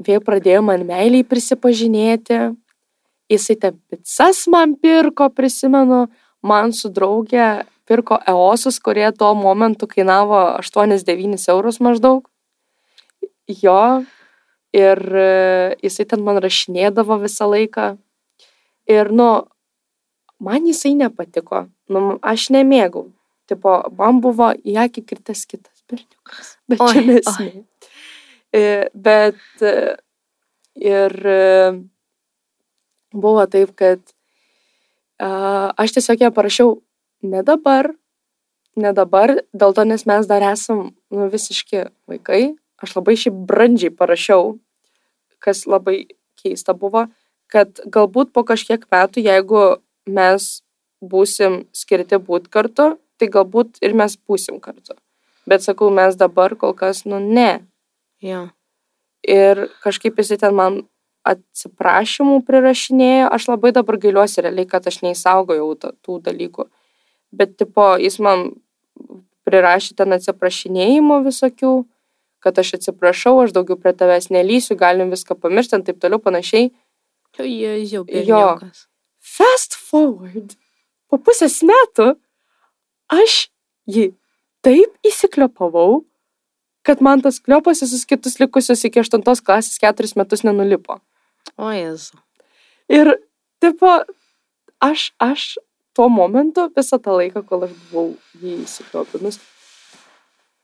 vėl 0.00 0.22
pradėjo 0.24 0.62
man 0.64 0.86
meiliai 0.88 1.26
prisipažinėti. 1.26 2.40
Jisai 3.28 3.58
ten 3.60 3.76
pizzas 3.90 4.46
man 4.48 4.72
pirko, 4.80 5.28
prisimenu, 5.28 6.06
man 6.40 6.72
su 6.72 6.88
draugė 6.88 7.66
pirko 7.88 8.16
EOSus, 8.28 8.78
kurie 8.84 9.08
tuo 9.16 9.34
momentu 9.36 9.88
kainavo 9.88 10.38
8-9 10.62 11.44
eurus 11.52 11.80
maždaug. 11.84 12.24
Jo, 13.48 14.04
ir 14.76 15.00
e, 15.16 15.28
jisai 15.84 16.08
ten 16.08 16.24
man 16.24 16.40
rašinėdavo 16.44 17.20
visą 17.20 17.48
laiką. 17.48 17.94
Ir, 18.88 19.12
nu, 19.12 19.28
man 20.38 20.66
jisai 20.66 20.94
nepatiko. 20.98 21.66
Nu, 21.92 22.18
aš 22.22 22.48
nemėgau. 22.54 23.08
Tipo, 23.48 23.80
man 23.96 24.20
buvo 24.20 24.50
į 24.52 24.76
akį 24.84 25.04
kirtas 25.08 25.46
kitas 25.48 25.84
berniukas. 25.88 26.56
Bet 26.68 26.82
Oi, 26.84 26.92
čia 26.92 27.04
nesmė. 27.06 27.48
E, 28.52 28.64
Bet 28.92 29.64
e, 29.64 29.74
ir 30.80 31.16
e, 31.24 31.40
buvo 33.12 33.46
taip, 33.50 33.74
kad 33.78 34.04
aš 35.18 35.96
tiesiog 35.96 36.20
ją 36.22 36.28
parašiau 36.30 36.76
ne 37.26 37.40
dabar, 37.42 37.88
ne 38.78 38.92
dabar, 38.94 39.32
dėl 39.50 39.74
to, 39.74 39.82
nes 39.82 40.04
mes 40.06 40.28
dar 40.30 40.44
esam 40.52 40.92
nu, 41.10 41.26
visiški 41.32 41.88
vaikai. 42.06 42.54
Aš 42.78 42.94
labai 42.94 43.16
šiaip 43.18 43.40
brandžiai 43.48 43.90
parašiau, 43.90 44.52
kas 45.42 45.64
labai 45.66 46.04
keista 46.38 46.76
buvo, 46.78 47.08
kad 47.50 47.80
galbūt 47.90 48.30
po 48.30 48.44
kažkiek 48.46 48.84
metų, 48.92 49.24
jeigu 49.26 49.62
mes 50.08 50.48
būsim 51.02 51.64
skirti 51.72 52.18
būti 52.18 52.50
kartu, 52.50 52.96
tai 53.18 53.28
galbūt 53.32 53.82
ir 53.82 53.94
mes 53.98 54.16
būsim 54.16 54.60
kartu. 54.62 54.96
Bet 55.48 55.64
sakau, 55.64 55.90
mes 55.94 56.16
dabar 56.18 56.54
kol 56.60 56.74
kas, 56.76 57.04
nu 57.08 57.20
ne. 57.22 57.64
Jo. 58.22 58.48
Ir 59.24 59.68
kažkaip 59.82 60.18
jisai 60.18 60.38
ten 60.40 60.54
man 60.54 60.80
atsiprašymų 61.28 62.40
prirašinėjo, 62.46 63.28
aš 63.34 63.48
labai 63.50 63.72
dabar 63.76 63.98
gailiuosi 64.00 64.44
realiai, 64.44 64.68
kad 64.68 64.86
aš 64.88 65.00
neįsaugojau 65.04 65.68
tų 66.04 66.18
dalykų. 66.24 66.68
Bet, 67.34 67.56
tipo, 67.60 67.90
jis 68.00 68.18
man 68.24 68.50
prirašė 69.48 69.96
ten 69.98 70.14
atsiprašinėjimų 70.16 71.22
visokių, 71.26 71.72
kad 72.44 72.60
aš 72.60 72.76
atsiprašau, 72.78 73.34
aš 73.42 73.54
daugiau 73.56 73.78
prie 73.80 73.92
tavęs 73.96 74.30
nelysiu, 74.34 74.76
galim 74.78 75.12
viską 75.12 75.36
pamiršti, 75.40 75.82
taip 75.88 76.00
toliau 76.02 76.22
panašiai. 76.22 76.70
Jo. 78.28 78.44
Fast 79.18 79.77
forward. 79.88 80.54
Po 81.08 81.18
pusės 81.20 81.60
metų 81.66 82.12
aš 83.12 83.48
jį 83.88 84.10
taip 84.64 85.08
įsikliopavau, 85.08 86.02
kad 86.86 87.02
man 87.04 87.22
tas 87.24 87.40
kliopas 87.40 87.82
visus 87.84 88.06
kitus 88.08 88.38
likusius 88.40 88.84
iki 88.88 89.02
aštuntos 89.02 89.42
klasės 89.44 89.80
keturis 89.80 90.16
metus 90.18 90.44
nenulipo. 90.46 91.00
O 91.56 91.72
Jėzu. 91.72 92.18
Ir, 92.92 93.14
tipo, 93.60 93.90
aš, 94.80 95.10
aš 95.20 95.54
tuo 95.96 96.08
momentu 96.12 96.68
visą 96.76 97.00
tą 97.02 97.16
laiką, 97.18 97.42
kol 97.44 97.66
aš 97.66 97.72
buvau 97.90 98.12
jį 98.40 98.60
įsikliopinus, 98.64 99.40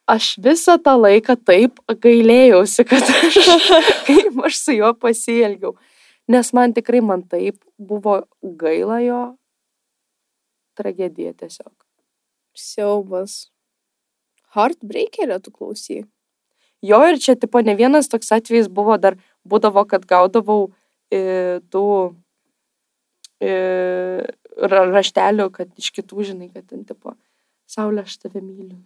aš 0.09 0.35
visą 0.45 0.77
tą 0.81 0.95
laiką 1.01 1.37
taip 1.41 1.81
gailėjausi, 1.89 2.87
kad 2.89 3.11
aš, 3.19 3.41
kaip 4.09 4.41
aš 4.49 4.61
su 4.61 4.77
juo 4.79 4.93
pasielgiau. 4.97 5.75
Nes 6.29 6.53
man 6.57 6.73
tikrai 6.73 7.03
man 7.05 7.23
taip 7.29 7.59
buvo 7.79 8.23
gaila 8.43 9.01
jo 9.05 9.23
tragedija 10.79 11.35
tiesiog. 11.37 11.75
Siaubas. 12.55 13.51
Heartbreakerio 14.55 15.39
tu 15.43 15.53
klausy. 15.53 16.05
Jo 16.85 17.01
ir 17.09 17.19
čia, 17.21 17.35
tipo, 17.41 17.61
ne 17.65 17.75
vienas 17.77 18.11
toks 18.13 18.33
atvejis 18.37 18.69
buvo, 18.69 18.97
dar 19.01 19.17
būdavo, 19.49 19.87
kad 19.89 20.05
gaudavau 20.09 20.69
e, 21.13 21.61
tų 21.73 21.85
e, 23.41 23.55
ra- 24.69 24.89
raštelių, 24.93 25.49
kad 25.55 25.73
iš 25.81 25.91
kitų, 25.97 26.27
žinai, 26.31 26.51
kad 26.53 26.67
ten, 26.69 26.85
tipo, 26.89 27.17
Saulė, 27.71 28.05
aš 28.05 28.19
tave 28.21 28.43
myliu. 28.45 28.77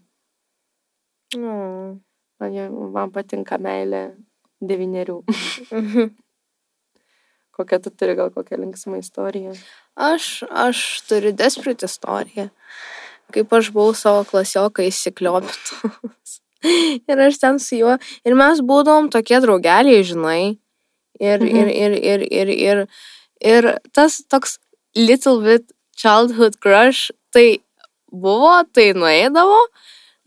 O. 1.36 1.98
Man, 2.38 2.54
man 2.94 3.10
patinka 3.10 3.58
meilė 3.58 4.04
devynerių. 4.62 5.18
Kokią 7.58 7.80
tu 7.82 7.90
turi, 7.90 8.14
gal 8.18 8.30
kokią 8.30 8.58
linksmą 8.62 9.00
istoriją. 9.02 9.54
Aš, 9.98 10.44
aš 10.50 10.82
turiu 11.08 11.32
desperate 11.34 11.86
istoriją. 11.90 12.48
Kaip 13.34 13.52
aš 13.52 13.72
buvau 13.74 13.96
savo 13.98 14.22
klasioką 14.28 14.86
įsikliopinus. 14.86 16.38
ir 17.10 17.24
aš 17.26 17.40
ten 17.42 17.58
su 17.62 17.80
juo. 17.80 17.96
Ir 18.24 18.36
mes 18.38 18.62
būdom 18.64 19.10
tokie 19.12 19.40
draugeliai, 19.44 20.04
žinai. 20.06 20.42
Ir, 21.18 21.42
Mhm. 21.42 21.56
ir, 21.58 21.68
ir, 21.74 21.92
ir, 21.98 22.20
ir, 22.30 22.48
ir, 22.54 22.84
ir 23.42 23.68
tas 23.92 24.20
toks 24.30 24.58
little 24.94 25.40
bit 25.42 25.66
childhood 25.98 26.60
crush, 26.62 27.10
tai 27.34 27.58
buvo, 28.12 28.62
tai 28.72 28.92
nueidavo. 28.94 29.58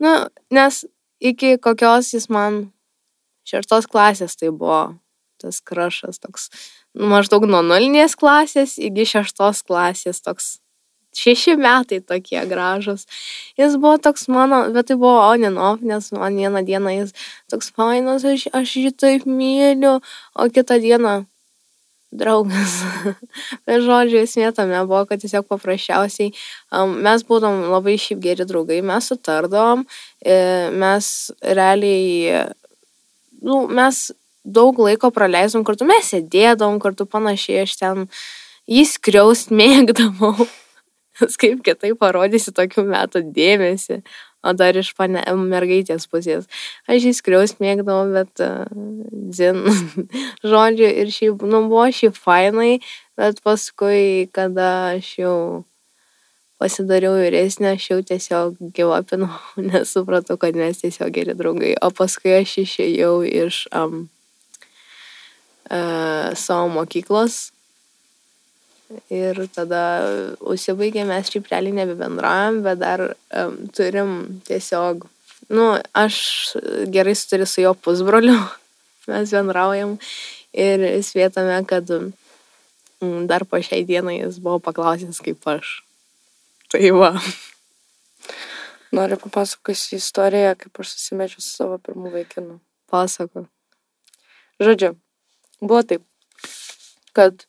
Nu, 0.04 0.28
nes 0.52 0.84
iki 1.20 1.56
kokios 1.58 2.12
jis 2.12 2.28
man 2.28 2.72
šeštos 3.48 3.88
klasės 3.88 4.36
tai 4.36 4.50
buvo 4.52 4.98
tas 5.42 5.60
krašas 5.64 6.20
toks 6.22 6.50
maždaug 6.94 7.46
nuo 7.48 7.62
nulinės 7.66 8.16
klasės 8.18 8.76
iki 8.78 9.06
šeštos 9.08 9.64
klasės 9.66 10.20
toks 10.24 10.58
šeši 11.16 11.56
metai 11.60 12.00
tokie 12.00 12.40
gražus. 12.48 13.04
Jis 13.60 13.76
buvo 13.76 13.98
toks 14.00 14.28
mano, 14.32 14.64
bet 14.72 14.88
tai 14.88 14.96
buvo 14.96 15.18
on 15.20 15.44
and 15.44 15.60
off, 15.60 15.82
nes 15.84 16.12
man 16.12 16.36
vieną 16.36 16.64
dieną 16.64 16.94
jis 16.96 17.12
toks 17.52 17.72
fainas, 17.76 18.24
aš, 18.24 18.48
aš 18.52 18.76
jį 18.80 18.94
taip 18.96 19.28
myliu, 19.28 19.98
o 20.34 20.48
kitą 20.48 20.80
dieną 20.80 21.22
draugas. 22.12 22.80
Bet 23.66 23.84
žodžiu, 23.86 24.22
esmė 24.26 24.50
tame 24.56 24.80
buvo, 24.84 25.04
kad 25.08 25.22
tiesiog 25.22 25.46
paprasčiausiai 25.48 26.32
um, 26.76 26.98
mes 27.04 27.24
būdom 27.24 27.62
labai 27.72 27.96
šiaip 28.00 28.20
geri 28.20 28.44
draugai, 28.48 28.82
mes 28.84 29.08
sutardom, 29.08 29.86
e, 30.20 30.36
mes 30.76 31.06
realiai, 31.40 32.42
nu, 33.40 33.64
mes 33.72 34.10
daug 34.44 34.78
laiko 34.82 35.12
praleisdom 35.14 35.64
kartu, 35.66 35.86
mes 35.88 36.10
sėdėdom 36.12 36.80
kartu 36.82 37.06
panašiai, 37.06 37.62
aš 37.66 37.76
ten 37.80 38.04
jį 38.70 38.84
skriaust 38.90 39.54
mėgdavau. 39.60 40.48
Kaip 41.38 41.60
kitaip 41.62 41.98
parodysi 42.00 42.54
tokių 42.56 42.86
metų 42.88 43.20
dėmesį, 43.36 44.00
o 44.42 44.52
dar 44.58 44.74
iš 44.78 44.90
pane, 44.98 45.22
mergaitės 45.38 46.08
pusės. 46.10 46.48
Aš 46.90 47.06
jį 47.06 47.12
skriaust 47.14 47.60
mėgdavau, 47.62 48.08
bet 48.14 48.42
uh, 48.42 48.64
dzin, 49.12 49.60
žodžiu, 50.52 50.88
ir 50.88 51.12
šiaip, 51.14 51.44
nu, 51.46 51.66
buvo 51.70 51.86
šiaip 51.94 52.16
fainai, 52.18 52.80
bet 53.20 53.42
paskui, 53.44 54.30
kada 54.34 54.96
aš 54.96 55.12
jau 55.20 55.36
pasidariau 56.62 57.16
vyresnė, 57.18 57.74
aš 57.76 57.88
jau 57.90 58.00
tiesiog 58.06 58.58
gyvapinau, 58.74 59.30
nes 59.68 59.94
supratau, 59.94 60.38
kad 60.40 60.58
mes 60.58 60.82
tiesiog 60.82 61.14
geri 61.14 61.36
draugai. 61.38 61.76
O 61.82 61.92
paskui 61.94 62.34
aš 62.40 62.58
išėjau 62.64 63.14
iš 63.28 63.66
um, 63.74 64.08
uh, 65.70 66.32
savo 66.38 66.68
mokyklos 66.72 67.50
ir 69.12 69.38
tada 69.54 69.82
užsibaigė, 70.40 71.04
mes 71.08 71.30
šiaip 71.32 71.48
realiai 71.52 71.76
nebebendraujam, 71.82 72.60
bet 72.66 72.80
dar 72.80 73.04
um, 73.08 73.56
turim 73.74 74.16
tiesiog, 74.48 75.06
nu, 75.52 75.68
aš 75.96 76.18
gerai 76.92 77.14
suturiu 77.18 77.48
su 77.48 77.64
jo 77.64 77.74
pusbroliu, 77.74 78.36
mes 79.10 79.32
bendraujam 79.32 79.96
ir 80.52 80.84
svėtame, 81.06 81.62
kad 81.68 81.88
mm, 81.92 83.24
dar 83.30 83.46
po 83.48 83.60
šiai 83.62 83.86
dienai 83.88 84.18
jis 84.20 84.40
buvo 84.42 84.60
paklausęs 84.64 85.22
kaip 85.24 85.48
aš. 85.54 85.78
Tai 86.72 86.92
va. 86.96 87.14
Noriu 88.96 89.16
papasakosiu 89.20 89.96
istoriją, 89.96 90.52
kaip 90.60 90.82
aš 90.84 90.92
susimečiau 90.96 91.40
su 91.40 91.48
savo 91.48 91.78
pirmu 91.80 92.12
vaikinu. 92.12 92.58
Pasako. 92.92 93.46
Žodžiu, 94.60 94.92
buvo 95.62 95.82
taip, 95.86 96.04
kad 97.16 97.46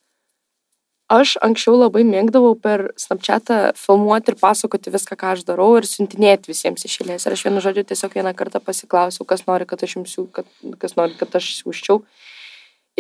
aš 1.14 1.36
anksčiau 1.46 1.76
labai 1.78 2.04
mėgdavau 2.08 2.56
per 2.60 2.88
Snapchatą 3.00 3.74
filmuoti 3.78 4.34
ir 4.34 4.38
pasakoti 4.40 4.94
viską, 4.94 5.18
ką 5.20 5.34
aš 5.36 5.44
darau 5.48 5.74
ir 5.78 5.88
siuntinėti 5.88 6.52
visiems 6.52 6.86
iš 6.88 7.00
eilės. 7.04 7.28
Ir 7.28 7.36
aš 7.36 7.46
vienu 7.48 7.64
žodžiu 7.64 7.86
tiesiog 7.90 8.16
vieną 8.18 8.34
kartą 8.38 8.62
pasiklausiau, 8.64 9.28
kas 9.30 9.46
nori, 9.50 9.68
kad 9.70 9.84
aš 9.84 9.98
jums 9.98 10.16
siū, 10.16 10.28
kad, 10.34 10.50
kas 10.82 10.96
nori, 11.00 11.18
kad 11.20 11.36
aš 11.40 11.52
siūščiau. 11.60 12.02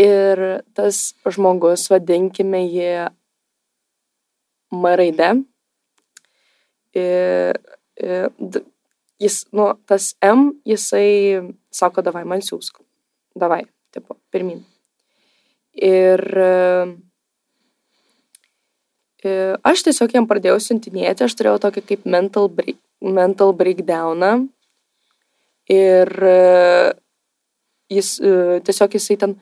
Ir 0.03 0.43
tas 0.73 1.13
žmogus, 1.29 1.87
vadinkime 1.93 2.63
jį 2.65 2.91
M 4.73 4.89
raide. 4.97 5.29
Jis, 9.21 9.39
nu, 9.53 9.69
tas 9.85 10.13
M, 10.25 10.51
jisai 10.65 11.53
sako, 11.73 12.01
davai 12.05 12.25
man 12.25 12.41
siūsk. 12.45 12.81
Davai, 13.37 13.63
tipo, 13.93 14.17
pirmin. 14.33 14.63
Ir 15.73 16.21
e, 16.37 16.85
aš 19.65 19.83
tiesiog 19.87 20.13
jam 20.13 20.27
pradėjau 20.29 20.59
siuntinėti, 20.61 21.25
aš 21.25 21.33
turėjau 21.39 21.61
tokį 21.65 21.81
kaip 21.87 22.05
mental, 22.05 22.49
break, 22.49 22.77
mental 23.01 23.55
breakdowną. 23.57 24.47
Ir 25.71 26.11
e, 26.29 26.93
jis 27.89 28.19
e, 28.21 28.61
tiesiog 28.67 28.99
jisai 28.99 29.17
ten, 29.17 29.35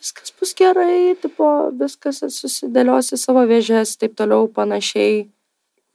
viskas 0.00 0.34
bus 0.40 0.56
gerai, 0.58 1.14
tipo, 1.22 1.70
viskas 1.78 2.24
susidėliosi 2.34 3.20
savo 3.20 3.46
vėžės, 3.48 3.94
taip 4.00 4.18
toliau 4.18 4.50
panašiai. 4.50 5.28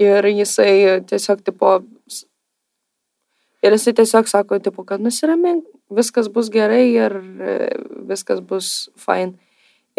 Ir 0.02 0.26
jisai 0.26 1.02
tiesiog, 1.06 1.44
tipo, 1.46 1.76
ir 3.62 3.76
jisai 3.76 3.94
tiesiog 4.00 4.32
sako, 4.32 4.58
tipo, 4.64 4.88
kad 4.88 5.04
nusiramink, 5.04 5.68
viskas 5.94 6.32
bus 6.32 6.50
gerai 6.50 6.88
ir 6.96 7.20
e, 7.20 7.62
viskas 8.10 8.40
bus 8.42 8.90
fine. 8.98 9.36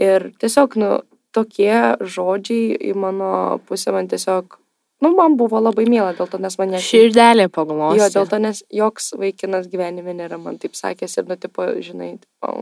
Ir 0.01 0.31
tiesiog, 0.41 0.77
nu, 0.81 0.91
tokie 1.33 1.97
žodžiai 2.01 2.77
į 2.91 2.95
mano 2.97 3.59
pusę 3.69 3.93
man 3.93 4.09
tiesiog, 4.09 4.57
nu, 5.03 5.11
man 5.17 5.37
buvo 5.37 5.61
labai 5.61 5.85
miela 5.91 6.13
dėl 6.17 6.29
to, 6.31 6.39
nes 6.41 6.57
mane... 6.61 6.79
Širdelė 6.81 7.47
Jo, 7.49 7.53
paglostė. 7.53 8.09
dėl 8.15 8.29
to, 8.31 8.39
nes 8.39 8.63
joks 8.73 9.13
vaikinas 9.19 9.67
gyvenime 9.73 10.15
nėra 10.17 10.39
man 10.41 10.59
taip 10.63 10.77
sakęs 10.79 11.19
ir, 11.19 11.27
nu, 11.29 11.37
tipo, 11.41 11.67
žinai, 11.85 12.15
tipo, 12.23 12.53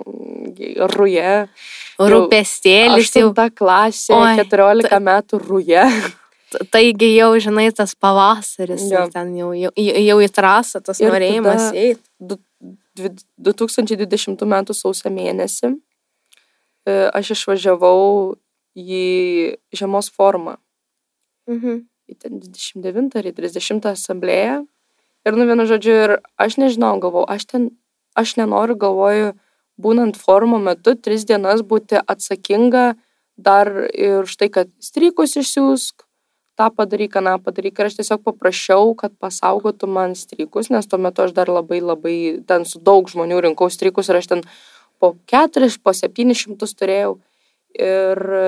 ruje. 0.95 1.35
Rūpestėlis 2.01 3.11
jau. 3.15 3.29
Aštunta 3.31 3.49
klasė, 3.53 4.15
Oi, 4.17 4.37
14 4.41 5.01
metų 5.05 5.41
ruje. 5.45 5.85
taigi 6.75 7.13
jau, 7.15 7.31
žinai, 7.43 7.69
tas 7.77 7.93
pavasaris, 7.95 8.87
Jo. 8.91 9.05
ten 9.13 9.35
jau, 9.39 9.53
jau, 9.55 9.71
jau 9.77 10.17
į 10.25 10.31
trasą 10.35 10.81
tas 10.83 10.99
Ir 11.01 11.13
norėjimas 11.13 11.69
eiti. 11.75 12.01
du- 12.19 12.41
dvi- 12.99 13.15
2020 13.39 14.43
m. 14.49 14.57
sausio 14.75 15.13
mėnesį 15.15 15.77
aš 16.89 17.35
išvažiavau 17.37 18.37
į 18.77 19.05
žiemos 19.75 20.11
formą. 20.15 20.59
Mhm. 21.51 21.87
į 22.11 22.17
ten 22.19 22.41
29 22.43 23.15
ar 23.15 23.27
į 23.27 23.33
30 23.37 23.87
asamblėją. 23.87 24.67
Ir 25.27 25.37
nu 25.37 25.45
vienu 25.47 25.67
žodžiu, 25.69 25.95
ir 25.95 26.13
aš 26.41 26.57
nežinau, 26.59 26.97
galvoju, 26.99 27.29
aš 27.31 27.45
ten, 27.47 27.71
aš 28.19 28.35
nenoriu, 28.41 28.75
galvoju, 28.75 29.35
būnant 29.79 30.19
forumo 30.19 30.59
metu, 30.59 30.97
tris 30.97 31.27
dienas 31.29 31.63
būti 31.63 32.01
atsakinga 32.01 32.97
dar 33.37 33.71
ir 33.95 34.25
už 34.25 34.37
tai, 34.41 34.49
kad 34.51 34.73
strykus 34.83 35.37
išsiųsk, 35.39 36.03
tą 36.61 36.69
padaryk, 36.77 37.17
aną 37.17 37.39
padaryk. 37.45 37.79
Ir 37.79 37.89
aš 37.89 38.01
tiesiog 38.01 38.25
paprašiau, 38.27 38.93
kad 38.99 39.15
pasaugotų 39.21 39.89
man 39.89 40.17
strykus, 40.19 40.69
nes 40.73 40.89
tuo 40.89 41.01
metu 41.01 41.25
aš 41.25 41.33
dar 41.37 41.49
labai 41.49 41.81
labai 41.81 42.17
ten 42.49 42.67
su 42.69 42.83
daug 42.85 43.09
žmonių 43.09 43.41
rinkau 43.47 43.71
strykus 43.73 44.11
ir 44.11 44.21
aš 44.21 44.31
ten 44.35 44.45
po 45.01 45.15
4, 45.33 45.71
po 45.83 45.95
700 45.97 46.77
turėjau. 46.79 47.19
Ir 47.81 48.21
e, 48.37 48.47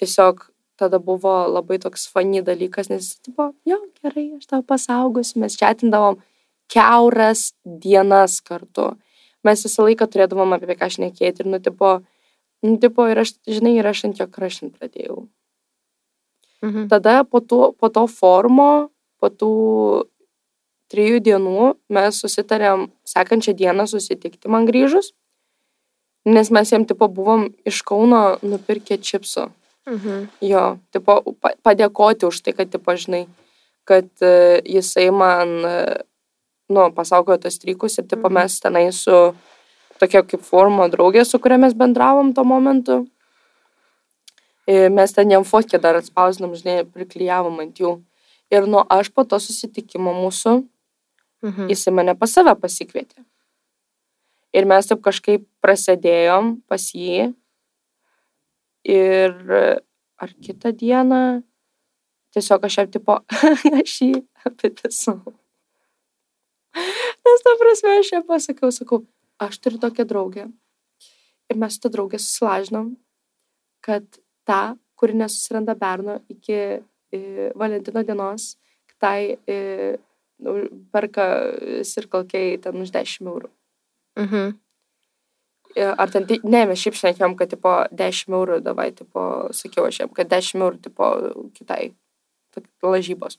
tiesiog 0.00 0.46
tada 0.76 1.00
buvo 1.02 1.32
labai 1.48 1.78
toks 1.82 2.06
fani 2.12 2.42
dalykas, 2.44 2.90
nes, 2.92 3.14
tipo, 3.24 3.50
jo, 3.68 3.78
gerai, 4.02 4.28
aš 4.36 4.48
tau 4.50 4.62
pasaugosiu, 4.62 5.40
mes 5.42 5.56
čatindavom 5.56 6.20
keuras 6.72 7.50
dienas 7.64 8.40
kartu. 8.44 8.92
Mes 9.46 9.62
visą 9.64 9.86
laiką 9.86 10.08
turėdavom 10.10 10.56
apie 10.56 10.76
ką 10.76 10.90
šnekėti 10.92 11.44
ir, 11.44 11.50
nu, 11.50 11.60
tipo, 11.62 12.00
nu, 12.66 12.76
tipo, 12.82 13.06
ir 13.08 13.22
aš, 13.24 13.36
žinai, 13.48 13.76
ir 13.78 13.88
aš 13.88 14.04
ant 14.10 14.20
jo 14.20 14.28
krašint 14.30 14.76
pradėjau. 14.76 15.24
Mhm. 16.64 16.88
Tada 16.92 17.22
po, 17.24 17.40
tų, 17.40 17.72
po 17.78 17.90
to 17.92 18.06
formo, 18.10 18.88
po 19.20 19.30
tų 19.30 19.52
trijų 20.92 21.20
dienų 21.24 21.74
mes 21.92 22.18
susitarėm 22.22 22.88
sekančią 23.06 23.54
dieną 23.58 23.86
susitikti 23.90 24.50
man 24.52 24.68
grįžus, 24.68 25.12
nes 26.26 26.50
mes 26.50 26.72
jam 26.72 26.84
tipo 26.84 27.08
buvom 27.08 27.46
iš 27.64 27.82
Kauno 27.86 28.38
nupirkę 28.42 28.98
čipsų. 28.98 29.48
Mhm. 29.86 30.28
Jo, 30.42 30.78
tipo, 30.92 31.20
pa- 31.40 31.54
padėkoti 31.62 32.26
už 32.26 32.40
tai, 32.42 32.52
kad, 32.52 32.70
tipo, 32.70 32.90
žinai, 32.98 33.26
kad 33.86 34.08
e, 34.20 34.60
jisai 34.66 35.10
man, 35.14 35.48
e, 35.64 36.02
nu, 36.68 36.88
pasaugojo 36.90 37.38
tos 37.44 37.54
strykus 37.54 37.98
ir, 37.98 38.04
tipo, 38.10 38.26
Mhm. 38.28 38.34
mes 38.34 38.60
tenai 38.60 38.92
su 38.92 39.34
tokia 40.00 40.22
kaip 40.26 40.42
formo 40.42 40.88
draugė, 40.90 41.24
su 41.24 41.38
kuria 41.38 41.56
mes 41.58 41.72
bendravom 41.74 42.34
tuo 42.34 42.44
momentu. 42.44 43.06
Ir 44.66 44.90
mes 44.90 45.12
ten 45.12 45.30
jam 45.30 45.44
fotkę 45.44 45.78
dar 45.80 45.94
atspausinom, 45.94 46.50
žinai, 46.58 46.82
priklyjavom 46.84 47.60
ant 47.62 47.74
jų. 47.78 48.02
Ir 48.50 48.66
nu, 48.66 48.82
aš 48.90 49.08
po 49.14 49.22
to 49.24 49.36
susitikimo 49.38 50.10
mūsų, 50.14 50.66
Mhm. 51.44 51.68
jisai 51.70 51.92
mane 51.94 52.14
pas 52.18 52.32
save 52.32 52.54
pasikvietė. 52.58 53.22
Ir 54.56 54.64
mes 54.68 54.88
taip 54.88 55.02
kažkaip 55.04 55.44
prasidėjom 55.64 56.54
pas 56.70 56.84
jį. 56.96 57.32
Ir 58.88 59.34
e, 59.52 59.64
ar 60.22 60.32
kitą 60.40 60.72
dieną 60.72 61.22
tiesiog 62.36 62.64
aš 62.68 62.78
jam 62.80 62.92
tipo, 62.92 63.18
aš 63.80 63.96
jį 64.04 64.22
apipisau. 64.48 65.34
Nes 67.26 67.44
ta 67.44 67.54
prasme 67.60 67.98
aš 68.00 68.12
jam 68.14 68.24
pasakiau, 68.28 68.72
sakau, 68.72 69.02
aš 69.42 69.58
turiu 69.60 69.80
tokią 69.82 70.06
draugę. 70.08 70.46
Ir 71.50 71.60
mes 71.60 71.76
su 71.76 71.82
ta 71.82 71.92
draugė 71.92 72.20
susilažinom, 72.20 72.94
kad 73.84 74.06
tą, 74.48 74.76
kuri 74.98 75.16
nesusiranda 75.20 75.76
berno 75.78 76.18
iki 76.32 76.56
e, 76.56 77.50
Valentino 77.58 78.02
dienos, 78.06 78.54
kitai 78.90 79.36
e, 79.44 79.58
nu, 80.42 80.56
perka 80.92 81.28
sirkalkiai 81.86 82.56
ten 82.64 82.82
už 82.82 82.92
10 82.94 83.30
eurų. 83.32 83.55
Mhm. 84.16 84.54
E, 85.76 85.84
Ar 85.84 86.10
ten, 86.10 86.24
ne, 86.44 86.62
mes 86.70 86.80
šiaip 86.80 86.96
šnekėjom, 86.96 87.34
kad, 87.36 87.50
tipo, 87.52 87.72
10 87.92 88.32
eurų, 88.32 88.62
davai, 88.64 88.90
tipo, 88.96 89.24
sakiau 89.52 89.84
aš 89.90 90.00
jam, 90.00 90.12
kad 90.16 90.30
10 90.30 90.62
eurų, 90.64 90.80
tipo, 90.88 91.10
kitai, 91.58 91.92
lažybos. 92.82 93.36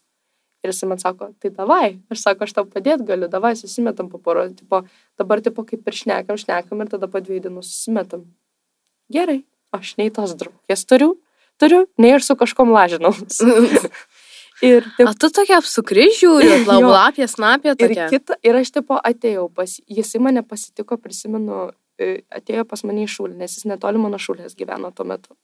Ir 0.65 0.71
jis 0.71 0.83
man 0.89 1.01
sako, 1.01 1.31
tai 1.41 1.51
davai, 1.53 1.97
aš 2.13 2.23
sako, 2.25 2.45
aš 2.45 2.53
tau 2.57 2.65
padėti 2.69 3.05
galiu, 3.07 3.29
davai, 3.29 3.53
susimetam 3.57 4.09
po 4.09 4.19
poro, 4.21 4.47
tipo, 4.53 4.83
dabar, 5.17 5.41
tipo, 5.41 5.65
kaip 5.65 5.85
ir 5.85 5.97
šnekam, 5.97 6.37
šnekam 6.37 6.81
ir 6.81 6.91
tada 6.93 7.09
po 7.09 7.21
dviejų 7.21 7.45
dienų 7.47 7.63
susimetam. 7.65 8.25
Gerai, 9.13 9.43
aš 9.73 9.95
nei 9.97 10.09
tos 10.13 10.33
draugės 10.37 10.85
turiu, 10.89 11.13
turiu, 11.61 11.85
nei 12.01 12.15
ir 12.17 12.25
su 12.25 12.37
kažkom 12.37 12.73
lažinau. 12.73 13.13
ir, 14.65 14.85
O 15.05 15.13
tu 15.13 15.29
tokia 15.33 15.59
apsukri 15.61 16.07
žiūri, 16.17 16.61
laublapė, 16.69 17.27
snapė 17.29 17.73
Ir, 17.73 17.79
tokia. 17.81 18.07
kita, 18.13 18.37
ir 18.43 18.59
aš 18.61 18.71
tipo 18.79 18.97
atėjau 18.97 19.47
pas 19.53 19.77
jisai 19.87 20.21
mane 20.23 20.43
pasitiko, 20.47 20.97
prisimenu, 21.01 21.67
e, 21.99 22.23
atėjo 22.33 22.65
pas 22.69 22.83
mane 22.87 23.05
į 23.05 23.11
šūlį, 23.15 23.37
nes 23.41 23.57
jis 23.59 23.67
netoli 23.69 24.01
mano 24.01 24.19
šūlės 24.21 24.57
gyveno 24.57 24.91
tuo 24.95 25.05
metu. 25.05 25.35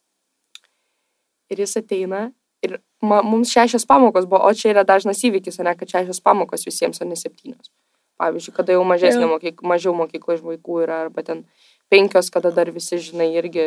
Ir 1.53 1.61
jis 1.65 1.77
ateina 1.81 2.31
ir 2.63 2.79
ma, 3.03 3.21
mums 3.21 3.51
šešios 3.53 3.85
pamokos 3.85 4.25
buvo, 4.29 4.41
o 4.47 4.53
čia 4.57 4.71
yra 4.73 4.85
dažnas 4.87 5.21
įvykis, 5.27 5.59
o 5.59 5.67
ne 5.67 5.75
kad 5.77 5.89
šešios 5.91 6.21
pamokos 6.23 6.65
visiems, 6.65 7.01
o 7.03 7.07
ne 7.07 7.17
septynios. 7.19 7.69
Pavyzdžiui, 8.21 8.53
kada 8.55 8.75
jau 8.75 8.83
mažesnė 8.87 9.25
mokykla, 9.27 9.67
mažiau 9.73 9.93
mokykla 9.97 10.37
iš 10.37 10.43
vaikų 10.45 10.83
yra, 10.85 10.99
arba 11.07 11.23
ten 11.25 11.43
penkios, 11.93 12.31
kada 12.33 12.49
dar 12.55 12.71
visi, 12.73 12.97
žinai, 13.05 13.27
irgi 13.37 13.63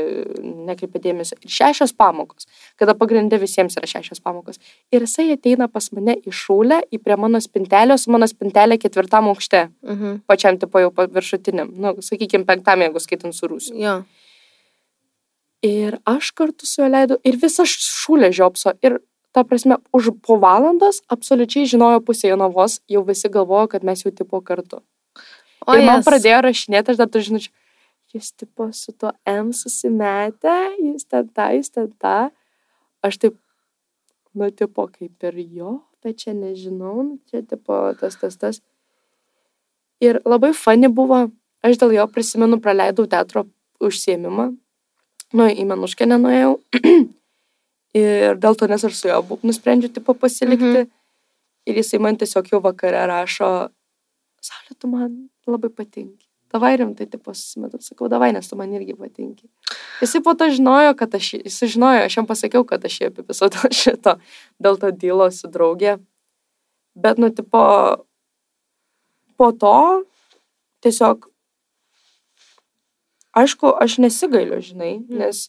nekreipia 0.67 0.99
dėmesio. 1.07 1.39
Ir 1.47 1.53
šešios 1.55 1.95
pamokos, 1.97 2.49
kada 2.81 2.97
pagrindė 2.99 3.39
visiems 3.39 3.79
yra 3.79 3.87
šešios 3.87 4.19
pamokos. 4.25 4.59
Ir 4.91 5.07
jisai 5.07 5.29
ateina 5.37 5.71
pas 5.71 5.87
mane 5.95 6.19
į 6.27 6.35
šūlę, 6.35 6.81
į 6.91 7.01
prie 7.07 7.17
mano 7.23 7.39
spintelės, 7.45 8.09
mano 8.11 8.27
spintelė 8.27 8.81
ketvirtam 8.83 9.31
aukšte 9.31 9.69
Mhm. 9.87 10.21
pačiam 10.27 10.59
tipo 10.59 10.83
jau 10.83 10.91
viršutiniam, 10.91 11.71
nu, 11.71 11.95
sakykime, 12.03 12.45
penktam, 12.51 12.83
jeigu 12.83 12.99
skaitant 13.07 13.35
su 13.39 13.47
rūsiu. 13.47 13.79
Jo. 13.79 14.01
Ir 15.65 15.97
aš 16.07 16.31
kartu 16.37 16.67
su 16.69 16.83
juo 16.83 16.89
leidau 16.93 17.17
ir 17.27 17.39
visą 17.41 17.65
šūlę 17.67 18.29
žiopso. 18.37 18.75
Ir, 18.85 18.99
ta 19.35 19.43
prasme, 19.45 19.79
už 19.97 20.11
po 20.25 20.37
valandos 20.41 21.01
absoliučiai 21.13 21.67
žinojo 21.69 22.03
pusė 22.07 22.31
Jonavos, 22.31 22.79
jau 22.89 23.03
visi 23.05 23.29
galvojo, 23.33 23.69
kad 23.75 23.85
mes 23.85 24.05
jau 24.05 24.13
tipo 24.13 24.41
kartu. 24.41 24.83
O 25.67 25.75
ir 25.75 25.83
man 25.89 26.01
jes. 26.03 26.07
pradėjo 26.07 26.43
rašinėti, 26.47 26.93
aš 26.95 27.01
dar 27.01 27.09
tu 27.11 27.21
žinau, 27.25 27.41
jis 28.15 28.33
tipo 28.33 28.73
su 28.73 28.93
to 28.93 29.13
M 29.27 29.53
susimetę, 29.53 30.55
jis 30.83 31.07
ten 31.07 31.29
tą, 31.29 31.51
jis 31.57 31.71
ten 31.71 31.93
tą. 31.99 32.31
Aš 33.03 33.19
taip, 33.23 33.37
nu, 34.35 34.51
tipo, 34.51 34.87
kaip 34.89 35.27
ir 35.31 35.41
jo, 35.59 35.73
bet 36.05 36.23
čia 36.23 36.35
nežinau, 36.35 37.03
nu, 37.03 37.19
čia 37.31 37.43
tipo 37.43 37.79
tas, 38.01 38.17
tas, 38.21 38.37
tas. 38.37 38.63
Ir 40.03 40.21
labai 40.25 40.53
fani 40.57 40.89
buvo, 40.93 41.27
aš 41.65 41.79
dėl 41.81 41.97
jo 41.97 42.07
prisimenu, 42.13 42.61
praleidau 42.61 43.07
teatro 43.09 43.47
užsiemimą, 43.81 44.51
nu, 45.37 45.47
į 45.49 45.65
Menuškę 45.69 46.09
nenuėjau. 46.09 46.59
ir 47.97 48.37
dėl 48.41 48.59
to, 48.59 48.69
nes 48.69 48.85
aš 48.85 48.99
su 48.99 49.09
juo 49.09 49.41
nusprendžiu, 49.43 49.93
tipo, 49.93 50.15
pasilikti. 50.15 50.85
Mhm. 50.85 50.93
Ir 51.67 51.81
jisai 51.81 51.99
man 51.99 52.15
tiesiog 52.15 52.53
jau 52.53 52.61
vakare 52.63 53.01
rašo, 53.11 53.49
Saulė, 54.47 54.77
tu 54.79 54.87
man 54.87 55.15
labai 55.51 55.73
patinki. 55.75 56.26
Davai 56.57 56.73
rimtai, 56.81 57.07
tipo, 57.13 57.35
susimetam, 57.37 57.81
sakau, 57.85 58.09
davai, 58.09 58.33
nes 58.33 58.49
tu 58.49 58.57
man 58.57 58.73
irgi 58.73 58.97
patinki. 58.97 59.47
Jisai 60.01 60.23
po 60.25 60.33
to 60.35 60.49
žinojo, 60.53 60.97
kad 60.97 61.15
aš, 61.21 61.35
jisai 61.45 61.69
žinojo, 61.77 62.03
aš 62.09 62.17
jam 62.17 62.27
pasakiau, 62.29 62.65
kad 62.69 62.85
aš 62.89 62.99
jį 63.03 63.11
apipisau 63.13 63.49
dėl 63.55 63.73
šito, 63.77 64.17
dėl 64.63 64.81
to 64.81 64.91
dylo 65.05 65.29
su 65.35 65.49
draugė. 65.53 65.99
Bet, 66.97 67.19
nu, 67.21 67.29
tipo, 67.37 67.61
po 69.37 69.53
to 69.53 69.75
tiesiog, 70.81 71.29
aišku, 73.37 73.75
aš 73.83 73.99
nesigailiu, 74.01 74.61
žinai, 74.65 74.95
Mhm. 75.05 75.19
nes 75.21 75.49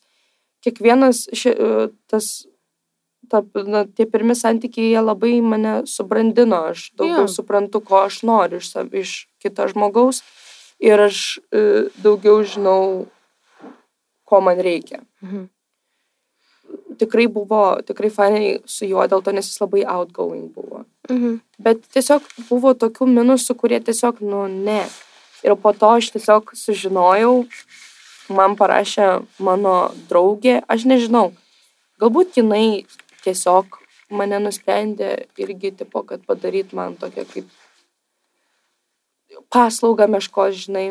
kiekvienas 0.66 1.28
ši, 1.32 1.50
e, 1.56 1.88
tas, 2.12 2.46
ta, 3.30 3.42
na, 3.68 3.86
tie 3.86 4.06
pirmi 4.06 4.36
santykiai, 4.36 4.92
jie 4.92 5.02
labai 5.04 5.42
mane 5.42 5.86
subrandino, 5.88 6.68
aš 6.72 6.92
daugiau 6.96 7.28
Jo. 7.28 7.32
suprantu, 7.32 7.80
ko 7.84 8.04
aš 8.04 8.24
noriu 8.24 8.58
iš, 8.60 8.74
iš 8.94 9.12
kito 9.40 9.68
žmogaus 9.68 10.22
ir 10.80 11.02
aš 11.08 11.40
e, 11.52 11.62
daugiau 12.04 12.42
žinau, 12.46 13.08
ko 14.28 14.42
man 14.42 14.60
reikia. 14.60 15.02
Mhm. 15.24 15.48
Tikrai 16.98 17.28
buvo, 17.32 17.80
tikrai 17.86 18.10
fainai 18.12 18.48
su 18.66 18.88
juo 18.90 19.06
dėl 19.08 19.22
to, 19.24 19.32
nes 19.32 19.48
jis 19.48 19.62
labai 19.62 19.84
outgoing 19.86 20.50
buvo. 20.54 20.86
Mhm. 21.10 21.40
Bet 21.64 21.86
tiesiog 21.94 22.26
buvo 22.50 22.74
tokių 22.74 23.08
minusų, 23.14 23.56
kurie 23.56 23.80
tiesiog, 23.80 24.22
nu, 24.22 24.48
ne. 24.52 24.84
Ir 25.46 25.56
po 25.62 25.72
to 25.74 25.94
aš 26.00 26.12
tiesiog 26.16 26.52
sužinojau, 26.58 27.46
man 28.34 28.58
parašė 28.60 29.08
mano 29.40 29.94
draugė, 30.10 30.60
aš 30.68 30.88
nežinau, 30.90 31.30
galbūt 32.02 32.42
jinai 32.42 32.86
tiesiog 33.24 33.78
mane 34.10 34.40
nusprendė 34.42 35.28
irgi, 35.40 35.72
tipo, 35.84 36.04
kad 36.08 36.24
padaryt 36.28 36.74
man 36.76 36.98
tokią 37.00 37.26
kaip 37.30 37.48
paslaugą 39.54 40.08
meškos, 40.12 40.56
žinai. 40.66 40.88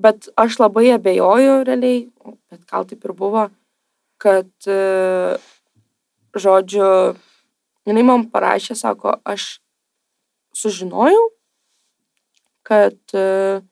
Bet 0.00 0.28
aš 0.40 0.58
labai 0.60 0.88
abejoju 0.94 1.62
realiai, 1.68 2.06
bet 2.50 2.62
gal 2.70 2.86
taip 2.88 3.04
ir 3.04 3.12
buvo, 3.16 3.48
kad 4.22 4.48
e, 4.66 4.78
žodžiu, 6.32 6.86
jinai 7.88 8.06
man 8.06 8.24
parašė, 8.32 8.76
sako, 8.78 9.18
aš 9.24 9.58
sužinojau, 10.56 11.28
kad 12.62 12.96
uh, 13.18 13.62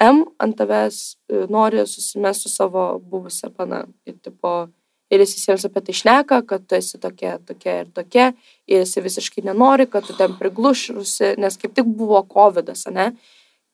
M 0.00 0.22
ant 0.40 0.56
tavęs 0.56 0.98
uh, 1.28 1.46
nori 1.50 1.82
susimesti 1.86 2.48
su 2.48 2.54
savo 2.54 2.84
buvusią 2.98 3.50
pana. 3.56 3.84
Ir, 4.08 4.16
tipo, 4.22 4.68
ir 5.10 5.20
jis 5.24 5.34
visiems 5.36 5.64
apie 5.66 5.82
tai 5.86 5.94
šneka, 5.96 6.40
kad 6.46 6.66
tu 6.68 6.76
esi 6.78 6.98
tokia, 7.02 7.38
tokia 7.46 7.80
ir 7.82 7.90
tokia, 7.94 8.30
ir 8.70 8.84
jis 8.84 8.96
visiškai 9.02 9.44
nenori, 9.48 9.86
kad 9.90 10.06
tu 10.06 10.14
ten 10.16 10.36
priglušrusi, 10.38 11.34
nes 11.38 11.56
kaip 11.60 11.74
tik 11.74 11.84
buvo 11.86 12.22
COVID, 12.30 12.70
ne? 12.94 13.12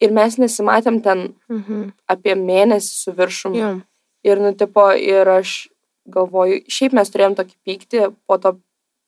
Ir 0.01 0.13
mes 0.13 0.37
nesimatėm 0.37 1.03
ten 1.03 1.35
Mhm. 1.49 1.93
apie 2.09 2.35
mėnesį 2.35 2.93
su 3.03 3.13
viršum. 3.13 3.55
Jo. 3.57 3.81
Ir, 4.25 4.41
nu, 4.41 4.53
tipo, 4.55 4.91
ir 4.97 5.29
aš 5.29 5.69
galvoju, 6.09 6.65
šiaip 6.69 6.93
mes 6.93 7.11
turėjom 7.11 7.35
tokį 7.37 7.55
pyktį 7.67 8.15
po 8.27 8.39
to, 8.39 8.59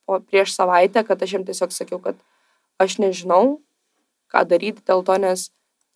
po 0.07 0.19
prieš 0.19 0.55
savaitę, 0.55 1.03
kad 1.05 1.21
aš 1.21 1.33
jam 1.33 1.45
tiesiog 1.45 1.71
sakiau, 1.71 1.99
kad 2.01 2.15
aš 2.79 2.97
nežinau, 2.97 3.59
ką 4.33 4.45
daryti 4.47 4.81
dėl 4.87 5.03
to, 5.05 5.17
nes 5.17 5.49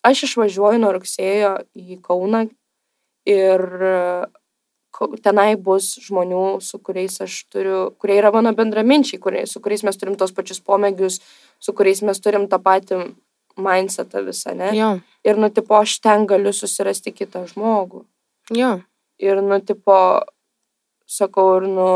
aš 0.03 0.23
išvažiuoju 0.27 0.79
nuo 0.79 0.91
rugsėjo 0.93 1.65
į 1.75 2.01
Kauną 2.01 2.49
ir 3.25 3.59
tenai 5.23 5.55
bus 5.57 5.95
žmonių, 6.05 6.61
su 6.61 6.77
kuriais 6.79 7.19
aš 7.25 7.39
turiu, 7.51 7.91
kurie 7.99 8.19
yra 8.21 8.31
mano 8.33 8.53
bendraminčiai, 8.53 9.19
kurie, 9.21 9.45
su 9.49 9.59
kuriais 9.63 9.83
mes 9.83 9.97
turim 9.97 10.15
tos 10.19 10.31
pačius 10.31 10.61
pomėgius, 10.61 11.19
su 11.59 11.73
kuriais 11.73 12.01
mes 12.05 12.19
turim 12.21 12.47
tą 12.51 12.59
patį 12.61 12.99
mindsetą 13.57 14.23
visą, 14.25 14.53
ne? 14.57 14.71
Jo. 14.77 14.91
Ir, 15.25 15.37
nu, 15.37 15.49
tipo, 15.53 15.75
aš 15.77 15.99
ten 16.01 16.25
galiu 16.29 16.53
susirasti 16.53 17.13
kitą 17.13 17.45
žmogų. 17.51 18.03
Jo. 18.53 18.81
Ir, 19.21 19.41
nu, 19.45 19.59
tipo, 19.61 19.97
sakau, 21.09 21.57
ir, 21.59 21.67
nu, 21.69 21.89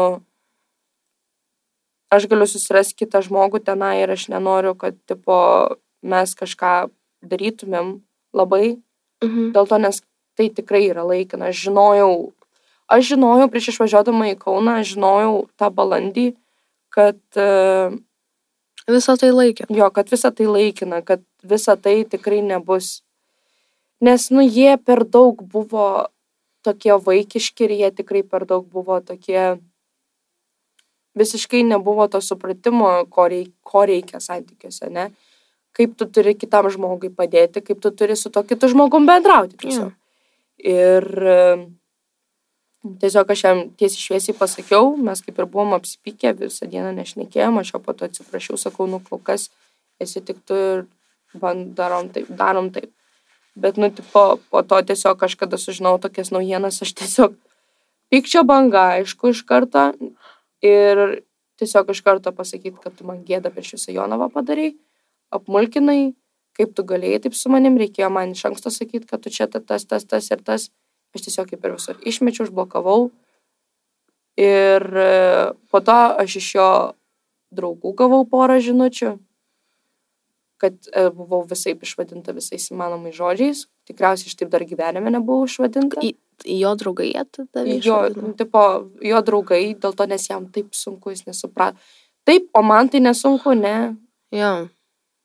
aš 2.13 2.27
galiu 2.31 2.47
susirasti 2.49 2.97
kitą 3.03 3.21
žmogų 3.25 3.61
tenai 3.65 3.97
ir 4.03 4.13
aš 4.13 4.27
nenoriu, 4.31 4.75
kad, 4.79 4.97
tipo, 5.09 5.37
mes 6.05 6.35
kažką 6.37 6.89
darytumėm 7.25 7.99
labai 8.33 8.77
Mhm. 9.23 9.51
dėl 9.53 9.67
to, 9.67 9.77
nes 9.81 10.01
tai 10.37 10.49
tikrai 10.49 10.89
yra 10.91 11.01
laikina. 11.01 11.49
Aš 11.49 11.65
žinojau, 11.67 12.33
aš 12.87 13.13
žinojau 13.13 13.47
prieš 13.51 13.73
išvažiuodama 13.73 14.31
į 14.33 14.37
Kauną, 14.41 14.79
žinojau 14.87 15.47
tą 15.59 15.69
balandį, 15.73 16.27
kad, 16.93 17.19
e, 17.35 17.91
Visą 18.87 19.17
tai 19.19 19.31
laikė. 19.35 19.67
jo, 19.69 19.89
kad 19.91 20.09
visa 20.09 20.31
tai 20.31 20.47
laikina, 20.47 21.01
kad 21.03 21.23
visa 21.43 21.75
tai 21.75 22.03
tikrai 22.07 22.41
nebus. 22.41 23.01
Nes, 23.99 24.29
nu, 24.31 24.41
jie 24.41 24.77
per 24.77 25.03
daug 25.03 25.41
buvo 25.43 26.07
tokie 26.63 26.93
vaikiški 26.95 27.67
ir 27.67 27.71
jie 27.71 27.89
tikrai 27.91 28.23
per 28.23 28.45
daug 28.45 28.65
buvo 28.71 28.99
tokie, 29.01 29.59
visiškai 31.17 31.63
nebuvo 31.63 32.07
to 32.07 32.21
supratimo, 32.21 33.05
ko, 33.09 33.27
reik, 33.27 33.51
ko 33.63 33.85
reikia 33.89 34.21
santykiuose, 34.23 34.89
ne? 34.93 35.09
Kaip 35.77 35.97
tu 35.97 36.07
turi 36.09 36.33
kitam 36.37 36.69
žmogui 36.73 37.09
padėti, 37.13 37.61
kaip 37.61 37.81
tu 37.81 37.91
turi 37.91 38.15
su 38.17 38.29
to 38.33 38.43
kitu 38.43 38.69
žmogum 38.71 39.05
bendrauti. 39.09 39.57
tiesiog. 39.61 39.91
Ir 40.57 41.05
e, 41.21 41.41
tiesiog 43.01 43.31
aš 43.33 43.43
jam 43.43 43.63
tiesiai 43.79 44.03
šviesiai 44.03 44.35
pasakiau, 44.37 44.91
mes 44.97 45.21
kaip 45.25 45.39
ir 45.39 45.47
buvom 45.49 45.75
apsipykę, 45.77 46.33
visą 46.39 46.67
dieną 46.69 46.93
nešnekėjom, 46.97 47.59
aš 47.61 47.73
jo 47.73 47.81
po 47.83 47.95
to 47.97 48.07
atsiprašiau, 48.09 48.59
sakau, 48.61 48.87
nu 48.89 48.99
kol 49.03 49.21
kas 49.23 49.49
esi 50.03 50.21
tik 50.21 50.39
tu 50.45 50.57
ir 50.57 50.85
band, 51.37 51.73
darom 51.77 52.11
taip, 52.13 52.29
darom 52.29 52.71
taip. 52.73 52.91
Bet, 53.57 53.77
nu, 53.81 53.89
tipo, 53.89 54.37
po 54.51 54.61
to 54.61 54.77
tiesiog 54.85 55.17
kažkada 55.17 55.57
sužinau 55.57 55.95
tokias 56.01 56.29
naujienas, 56.29 56.77
aš 56.85 56.93
tiesiog 56.99 57.33
pykčio 58.13 58.43
banga, 58.45 58.83
aišku, 58.99 59.33
iš 59.33 59.41
karto. 59.49 59.89
Ir 60.65 61.23
tiesiog 61.57 61.89
iš 61.93 62.03
karto 62.05 62.31
pasakyti, 62.37 62.77
kad 62.83 62.93
tu 62.97 63.07
man 63.07 63.23
gėda 63.25 63.49
prieš 63.53 63.75
visą 63.77 63.95
Jonavą 63.95 64.29
padarai, 64.33 64.75
apmulkinai, 65.33 66.13
kaip 66.57 66.73
tu 66.77 66.85
galėjai 66.85 67.23
taip 67.25 67.37
su 67.37 67.49
manim, 67.53 67.77
reikėjo 67.81 68.09
man 68.13 68.33
iš 68.37 68.45
anksto 68.49 68.73
sakyti, 68.73 69.09
kad 69.09 69.25
tu 69.25 69.33
čia 69.33 69.49
ta- 69.49 69.61
tas, 69.61 69.85
tas, 69.85 70.05
tas 70.05 70.29
ir 70.33 70.41
tas. 70.45 70.69
Aš 71.15 71.23
tiesiog 71.27 71.47
kaip 71.51 71.63
ir 71.65 71.75
visur 71.77 71.99
išmečiau, 72.03 72.47
užblokavau. 72.49 73.09
Ir 74.37 74.83
e, 75.01 75.53
po 75.71 75.79
to 75.81 75.95
aš 76.21 76.35
iš 76.41 76.49
jo 76.59 76.67
draugų 77.57 77.93
gavau 77.97 78.21
porą 78.29 78.59
žinučių, 78.61 79.15
kad 80.61 80.75
e, 80.91 81.07
buvau 81.15 81.41
visai 81.49 81.73
išvadinta 81.73 82.35
visais 82.37 82.67
įmanomais 82.73 83.15
žodžiais. 83.17 83.63
Tikriausiai 83.89 84.29
aš 84.29 84.35
taip 84.37 84.51
dar 84.53 84.65
gyvenime 84.67 85.09
nebuvau 85.15 85.47
išvadinta. 85.49 86.01
Į- 86.05 86.15
Jo 86.45 86.75
draugai 86.77 87.07
tada 87.33 87.63
Jo, 87.81 87.95
tipo, 88.37 88.59
jo 89.01 89.21
draugai, 89.25 89.73
dėl 89.73 89.95
to, 89.97 90.05
nes 90.05 90.27
jam 90.29 90.43
taip 90.53 90.67
sunku, 90.77 91.09
jis 91.09 91.23
nesuprato. 91.25 91.81
Taip, 92.29 92.45
o 92.53 92.61
man 92.61 92.91
tai 92.93 92.99
nesunku, 93.01 93.55
ne. 93.57 93.95
Jo. 94.29 94.67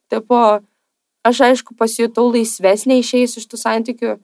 Tipo, 0.09 0.39
aš 1.29 1.41
aišku 1.51 1.77
pasijutau 1.77 2.31
laisvesnė 2.33 2.97
išėjus 3.03 3.37
iš 3.43 3.45
tų 3.53 3.61
santykių. 3.61 4.15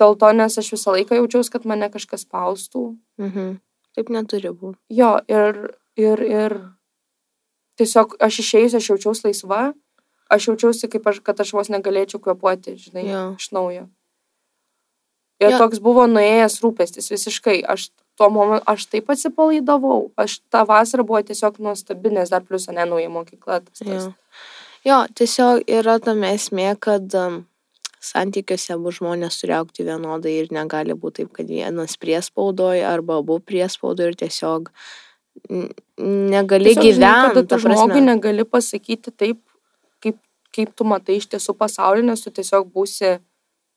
Dėl 0.00 0.16
to, 0.18 0.30
nes 0.34 0.58
aš 0.58 0.72
visą 0.74 0.94
laiką 0.96 1.20
jaučiausi, 1.20 1.52
kad 1.54 1.66
mane 1.70 1.86
kažkas 1.92 2.24
spaustų. 2.26 2.96
Mhm. 3.22 3.56
Taip 3.94 4.10
neturi 4.10 4.50
būti. 4.50 4.78
Jo, 4.90 5.20
ir, 5.30 5.76
ir, 5.94 6.22
ir 6.26 6.54
tiesiog 7.78 8.16
aš 8.22 8.40
išėjus, 8.42 8.74
aš 8.80 8.88
jaučiausi 8.90 9.28
laisva. 9.28 9.60
Aš 10.34 10.48
jaučiausi, 10.48 10.88
kaip 10.90 11.06
aš, 11.06 11.20
kad 11.22 11.38
aš 11.44 11.52
vos 11.54 11.68
negalėčiau 11.70 12.18
kvepuoti, 12.22 12.74
žinai, 12.80 13.04
Jo. 13.06 13.22
iš 13.38 13.52
naujo. 13.54 13.84
Ir 15.42 15.52
Jo. 15.52 15.58
toks 15.60 15.78
buvo 15.84 16.06
nuėjęs 16.10 16.58
rūpestis 16.64 17.10
visiškai. 17.12 17.60
Aš 17.62 17.90
tuo 18.18 18.30
momentu, 18.30 18.64
aš 18.66 18.86
taip 18.90 19.10
atsipalaidavau. 19.10 20.10
Aš 20.16 20.40
tą 20.50 20.64
vasarą 20.66 21.04
buvo 21.06 21.20
tiesiog 21.22 21.58
nuostabi, 21.62 22.10
nes 22.14 22.30
dar 22.30 22.42
plius 22.42 22.66
nenauja 22.70 23.10
mokykla. 23.10 23.60
Tas, 23.66 23.78
tas. 23.78 24.08
Jo. 24.08 24.12
jo, 24.84 24.98
tiesiog 25.14 25.66
yra 25.70 25.98
tame 26.02 26.32
esmė, 26.34 26.72
kad 26.80 27.14
um, 27.18 27.44
santykiuose 28.04 28.74
abu 28.76 28.92
žmonės 28.94 29.40
turi 29.40 29.56
aukti 29.56 29.86
vienodai 29.86 30.36
ir 30.42 30.52
negali 30.54 30.96
būti 30.98 31.22
taip, 31.22 31.32
kad 31.38 31.48
vienas 31.50 31.96
priespaudoja 32.00 32.92
arba 32.92 33.18
abu 33.22 33.38
priespaudoja 33.40 34.12
ir 34.12 34.18
tiesiog 34.24 34.70
negali 35.98 36.74
gyventi. 36.74 37.46
Tu 37.48 37.58
žmogui 37.64 38.04
negali 38.04 38.44
pasakyti 38.44 39.12
taip, 39.12 39.40
kaip, 40.04 40.20
kaip 40.54 40.74
tu 40.76 40.86
matai 40.88 41.18
iš 41.20 41.28
tiesų 41.32 41.56
pasaulį, 41.58 42.06
nes 42.10 42.22
tu 42.24 42.32
tiesiog 42.34 42.70
būsi 42.74 43.16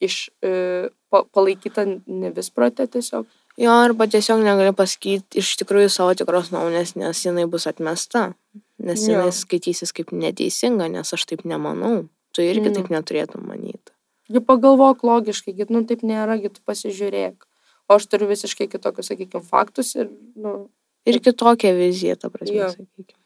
iš 0.03 0.27
e, 0.45 0.89
pa, 1.09 1.23
palaikyta 1.33 1.87
nevisprotė 2.05 2.87
tiesiog. 2.97 3.25
Jo, 3.57 3.73
arba 3.87 4.05
tiesiog 4.05 4.43
negali 4.45 4.73
pasakyti 4.77 5.41
iš 5.41 5.55
tikrųjų 5.63 5.89
savo 5.89 6.13
tikros 6.17 6.51
nuomonės, 6.53 6.93
nes 6.99 7.23
jinai 7.25 7.47
bus 7.49 7.65
atmesta. 7.69 8.29
Nes 8.77 9.01
Jo. 9.07 9.15
jinai 9.15 9.31
skaitysis 9.33 9.89
kaip 9.97 10.13
neteisinga, 10.13 10.85
nes 10.93 11.13
aš 11.13 11.25
taip 11.25 11.41
nemanau. 11.49 12.05
Tu 12.37 12.45
irgi 12.45 12.69
Jo. 12.69 12.75
taip 12.77 12.91
neturėtum 12.93 13.47
manyti. 13.49 13.96
Gi 14.31 14.41
pagalvok 14.43 15.03
logiškai, 15.07 15.53
gi 15.55 15.67
nu 15.71 15.83
taip 15.87 16.01
nėra, 16.03 16.35
gi 16.41 16.49
tu 16.51 16.63
pasižiūrėk. 16.67 17.45
O 17.87 17.95
aš 17.95 18.07
turiu 18.11 18.27
visiškai 18.27 18.67
kitokius, 18.67 19.07
sakykime, 19.13 19.43
faktus 19.47 19.93
ir, 19.95 20.09
nu, 20.35 20.67
Ir 21.07 21.21
kitokia 21.23 21.71
vizija, 21.71 22.17
ta 22.19 22.27
prasme, 22.29 22.55
Jo. 22.57 22.67
sakykime. 22.73 23.21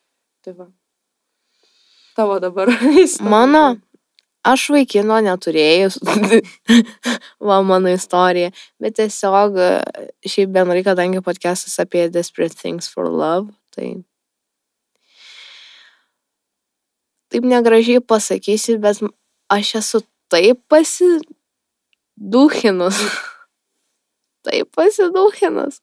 tai 0.46 0.54
va. 0.54 0.68
Tavo 2.16 2.36
dabar. 2.40 2.70
Mano, 3.34 3.64
aš 4.46 4.68
vaikino 4.70 5.18
neturėjus, 5.26 5.98
va 7.48 7.58
mano 7.66 7.90
istorija, 7.90 8.52
bet 8.82 9.00
tiesiog 9.00 9.58
šiaip 10.30 10.54
bendrai, 10.54 10.84
kadangi 10.86 11.24
podcastas 11.26 11.80
apie 11.82 12.06
Desperate 12.14 12.54
Things 12.58 12.90
for 12.90 13.10
Love, 13.10 13.50
tai 13.74 13.96
taip 17.32 17.48
negražiai 17.48 18.02
pasakysiu, 18.04 18.78
bet 18.84 19.02
aš 19.50 19.76
esu 19.82 20.04
taip 20.32 20.64
pasiduhinus. 20.72 22.98
taip 24.48 24.68
pasiduhinus. 24.76 25.82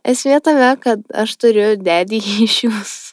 Esmė 0.00 0.40
tame, 0.44 0.76
kad 0.80 1.02
aš 1.12 1.36
turiu 1.40 1.76
dedį 1.76 2.20
išjus. 2.46 3.12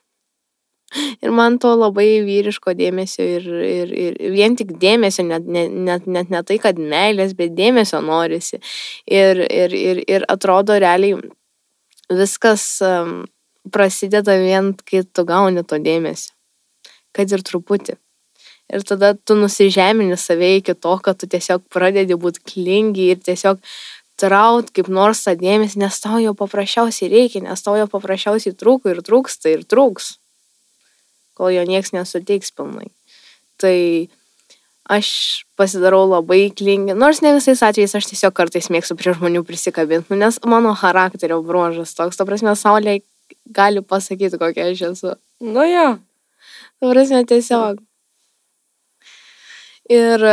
Ir 1.24 1.34
man 1.36 1.58
to 1.60 1.74
labai 1.76 2.24
vyriško 2.24 2.72
dėmesio 2.78 3.26
ir, 3.28 3.48
ir, 3.68 3.90
ir 3.92 4.14
vien 4.32 4.56
tik 4.56 4.72
dėmesio, 4.80 5.26
net, 5.28 5.44
net, 5.44 5.74
net, 5.76 6.08
net 6.08 6.32
ne 6.32 6.40
tai, 6.48 6.56
kad 6.64 6.80
meilės, 6.80 7.36
bet 7.36 7.52
dėmesio 7.58 8.00
norisi. 8.06 8.62
Ir, 9.04 9.44
ir, 9.44 9.76
ir, 9.76 10.00
ir 10.08 10.24
atrodo 10.32 10.80
realiai 10.80 11.20
viskas 12.08 12.80
um, 12.88 13.26
prasideda 13.74 14.38
vien, 14.40 14.72
kai 14.88 15.04
tu 15.04 15.28
gauni 15.28 15.66
to 15.68 15.76
dėmesio. 15.84 16.32
Kad 17.12 17.36
ir 17.36 17.44
truputį. 17.44 18.00
Ir 18.68 18.84
tada 18.84 19.14
tu 19.16 19.38
nusižemini 19.40 20.18
save 20.20 20.58
iki 20.58 20.76
to, 20.76 20.98
kad 21.04 21.20
tu 21.20 21.30
tiesiog 21.32 21.64
pradedi 21.72 22.18
būti 22.20 22.44
klingi 22.52 23.12
ir 23.14 23.22
tiesiog 23.24 23.62
traut 24.20 24.72
kaip 24.76 24.90
nors 24.92 25.22
tą 25.24 25.38
dėmesį, 25.40 25.80
nes 25.86 26.00
tau 26.04 26.20
jo 26.20 26.34
paprasčiausiai 26.36 27.12
reikia, 27.12 27.44
nes 27.46 27.64
tau 27.64 27.78
jo 27.78 27.86
paprasčiausiai 27.92 28.56
trūko 28.58 28.92
ir 28.92 29.04
trūksta 29.06 29.54
ir 29.54 29.64
trūks 29.64 30.18
kol 31.38 31.54
jo 31.54 31.64
nieks 31.70 31.94
nesuteiks 31.94 32.50
pilnai. 32.58 32.90
Tai 33.62 33.78
aš 34.90 35.10
pasidarau 35.60 36.06
labai 36.10 36.48
klingi, 36.56 36.96
nors 36.98 37.22
ne 37.22 37.36
visais 37.36 37.62
atvejais 37.62 37.94
aš 38.00 38.10
tiesiog 38.10 38.34
kartais 38.34 38.72
mėgstu 38.74 38.98
prie 38.98 39.14
žmonių 39.14 39.44
prisikabinti, 39.46 40.10
nu, 40.14 40.22
nes 40.24 40.40
mano 40.48 40.74
charakterio 40.80 41.42
bruožas 41.46 41.94
toks, 41.98 42.18
to 42.18 42.26
prasme, 42.26 42.56
saulė 42.58 43.02
gali 43.54 43.84
pasakyti, 43.84 44.40
kokia 44.42 44.72
aš 44.72 44.86
esu. 44.92 45.18
Nu 45.44 45.68
jo. 45.68 45.90
To 46.80 46.94
prasme, 46.94 47.22
tiesiog. 47.28 47.84
Ir 49.92 50.24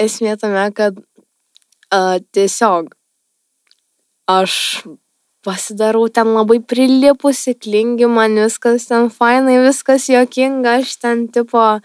esmė 0.00 0.36
tame, 0.40 0.64
kad 0.76 0.96
uh, 1.00 2.16
tiesiog 2.36 2.92
aš 4.30 4.54
pasidarau 5.44 6.04
ten 6.12 6.34
labai 6.36 6.60
prilipusi, 6.60 7.56
klingi 7.56 8.08
man 8.10 8.36
viskas 8.36 8.90
ten 8.90 9.08
fainai, 9.12 9.56
viskas 9.64 10.10
jokinga, 10.12 10.80
aš 10.82 10.96
ten 11.00 11.28
tipo 11.32 11.80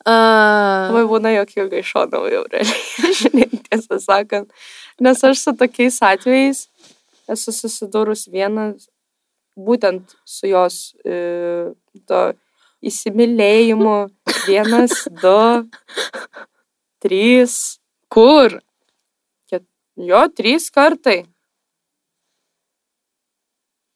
Uh, 0.00 0.88
Labai 0.88 1.02
būna 1.10 1.30
jokingai 1.34 1.82
šonau 1.84 2.22
jau 2.32 2.40
realiai, 2.48 3.10
žinai, 3.18 3.50
tiesą 3.66 3.98
sakant. 4.00 4.48
Nes 4.96 5.20
aš 5.28 5.42
su 5.42 5.52
tokiais 5.60 5.98
atvejais 6.00 6.62
esu 7.28 7.52
susidūrus 7.52 8.24
vienas, 8.32 8.88
būtent 9.60 10.16
su 10.24 10.48
jos 10.48 10.78
e, 11.04 11.74
to 12.08 12.20
įsimylėjimu. 12.80 13.96
Vienas, 14.46 15.04
du, 15.20 15.36
trys. 17.02 17.78
Kur? 18.12 18.60
Ket, 19.50 19.64
jo, 19.96 20.22
trys 20.36 20.70
kartai. 20.74 21.24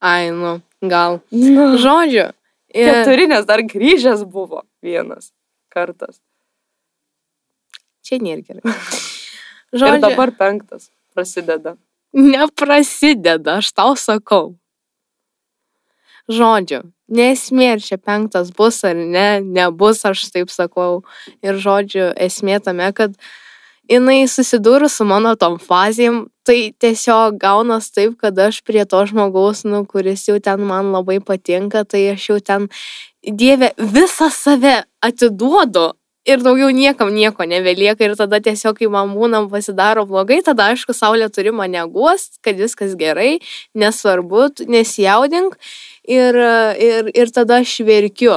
Ai, 0.01 0.31
nu, 0.31 0.61
gal. 0.83 1.21
Nu, 1.33 1.77
Žodžiu. 1.81 2.33
ir- 2.75 2.91
keturi, 2.93 3.27
nes 3.31 3.45
dar 3.47 3.61
grįžęs 3.63 4.25
buvo 4.29 4.63
vienas 4.83 5.33
kartas. 5.73 6.21
Čia 8.05 8.19
nėra 8.21 8.45
gerai. 8.45 8.63
Ir 9.73 9.79
Žodžiu, 9.81 10.01
dabar 10.05 10.31
penktas 10.37 10.91
prasideda. 11.15 11.77
neprasideda, 12.13 13.59
aš 13.59 13.73
tau 13.73 13.95
sakau. 13.97 14.55
Žodžiu, 16.33 16.81
nesmė, 17.13 17.75
ar 17.77 17.83
čia 17.85 17.99
penktas 18.01 18.51
bus 18.57 18.81
ar 18.89 18.97
ne, 18.97 19.41
nebus, 19.45 20.05
aš 20.09 20.25
taip 20.33 20.53
sakau. 20.53 21.03
Ir 21.45 21.59
žodžiu, 21.61 22.13
esmė 22.17 22.63
tame, 22.65 22.89
kad 22.97 23.13
jinai 23.91 24.25
susidūrus 24.31 24.97
su 24.97 25.05
mano 25.05 25.35
tom 25.37 25.59
fazėm, 25.61 26.25
tai 26.49 26.73
tiesiog 26.81 27.37
gaunas 27.41 27.91
taip, 27.93 28.17
kad 28.21 28.39
aš 28.41 28.63
prie 28.65 28.87
to 28.89 29.03
žmogaus, 29.11 29.67
nu, 29.69 29.85
kuris 29.85 30.25
jau 30.29 30.39
ten 30.41 30.65
man 30.65 30.93
labai 30.97 31.21
patinka, 31.21 31.85
tai 31.85 32.07
aš 32.15 32.31
jau 32.31 32.39
ten, 32.41 32.71
Dieve, 33.25 33.71
visą 33.79 34.29
save 34.29 34.83
atiduodu 35.01 35.95
ir 36.29 36.43
daugiau 36.45 36.69
niekam 36.73 37.09
nieko 37.13 37.45
nebelieka 37.49 38.05
ir 38.05 38.17
tada 38.17 38.41
tiesiog, 38.41 38.77
kai 38.77 38.89
man 38.93 39.15
būnam 39.17 39.49
pasidaro 39.53 40.05
blogai, 40.09 40.41
tada 40.45 40.71
aišku, 40.73 40.93
saulė 40.97 41.31
turi 41.33 41.53
mane 41.53 41.85
guost, 41.93 42.39
kad 42.45 42.61
viskas 42.61 42.97
gerai, 43.01 43.39
nesvarbu, 43.77 44.49
nesijaudink 44.69 45.57
ir, 46.05 46.39
ir, 46.81 47.11
ir 47.15 47.33
tada 47.35 47.61
aš 47.63 47.79
verkiu. 47.87 48.37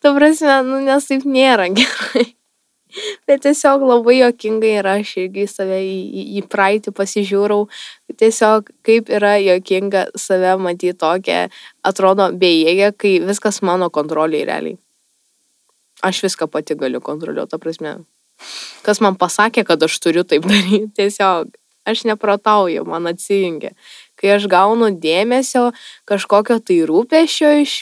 Ta 0.00 0.14
prasme, 0.16 0.60
nu, 0.64 0.80
nes 0.84 1.08
taip 1.08 1.26
nėra 1.28 1.68
gerai. 1.76 2.30
Bet 3.28 3.44
tiesiog 3.44 3.84
labai 3.86 4.16
jokingai 4.18 4.72
yra, 4.80 4.96
aš 4.98 5.12
irgi 5.22 5.44
save 5.46 5.78
į, 5.86 5.98
į, 6.10 6.22
į 6.40 6.44
praeitį 6.50 6.90
pasižiūrau, 6.96 7.68
tiesiog 8.18 8.72
kaip 8.86 9.12
yra 9.14 9.36
jokinga 9.38 10.08
save 10.18 10.56
matyti 10.58 10.96
tokią, 10.98 11.44
atrodo, 11.86 12.30
bejėgę, 12.34 12.90
kai 12.98 13.12
viskas 13.22 13.60
mano 13.62 13.90
kontroliai 13.94 14.48
realiai. 14.48 14.80
Aš 16.02 16.24
viską 16.26 16.48
pati 16.50 16.74
galiu 16.80 17.02
kontroliuoti, 17.04 17.52
ta 17.52 17.60
prasme. 17.62 17.94
Kas 18.82 19.02
man 19.04 19.20
pasakė, 19.20 19.66
kad 19.68 19.82
aš 19.84 20.00
turiu 20.02 20.24
taip 20.26 20.48
daryti, 20.50 20.88
tiesiog 20.98 21.54
aš 21.90 22.04
neprotauju, 22.08 22.84
man 22.88 23.06
atsijungia. 23.12 23.76
Kai 24.20 24.34
aš 24.34 24.44
gaunu 24.52 24.90
dėmesio, 25.00 25.70
kažkokio 26.08 26.58
tai 26.60 26.82
rūpešio 26.88 27.54
iš 27.62 27.76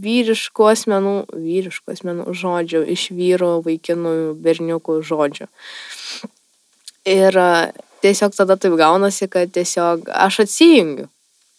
vyriškų 0.00 0.68
asmenų, 0.72 1.16
vyriškų 1.34 1.92
asmenų 1.92 2.32
žodžių, 2.40 2.82
iš 2.94 3.10
vyro, 3.12 3.58
vaikinų, 3.66 4.14
berniukų 4.40 5.02
žodžių. 5.04 5.48
Ir 7.08 7.36
a, 7.40 7.50
tiesiog 8.04 8.32
tada 8.36 8.56
taip 8.60 8.78
gaunasi, 8.80 9.28
kad 9.28 9.52
tiesiog 9.52 10.08
aš 10.08 10.44
atsijungiu. 10.46 11.08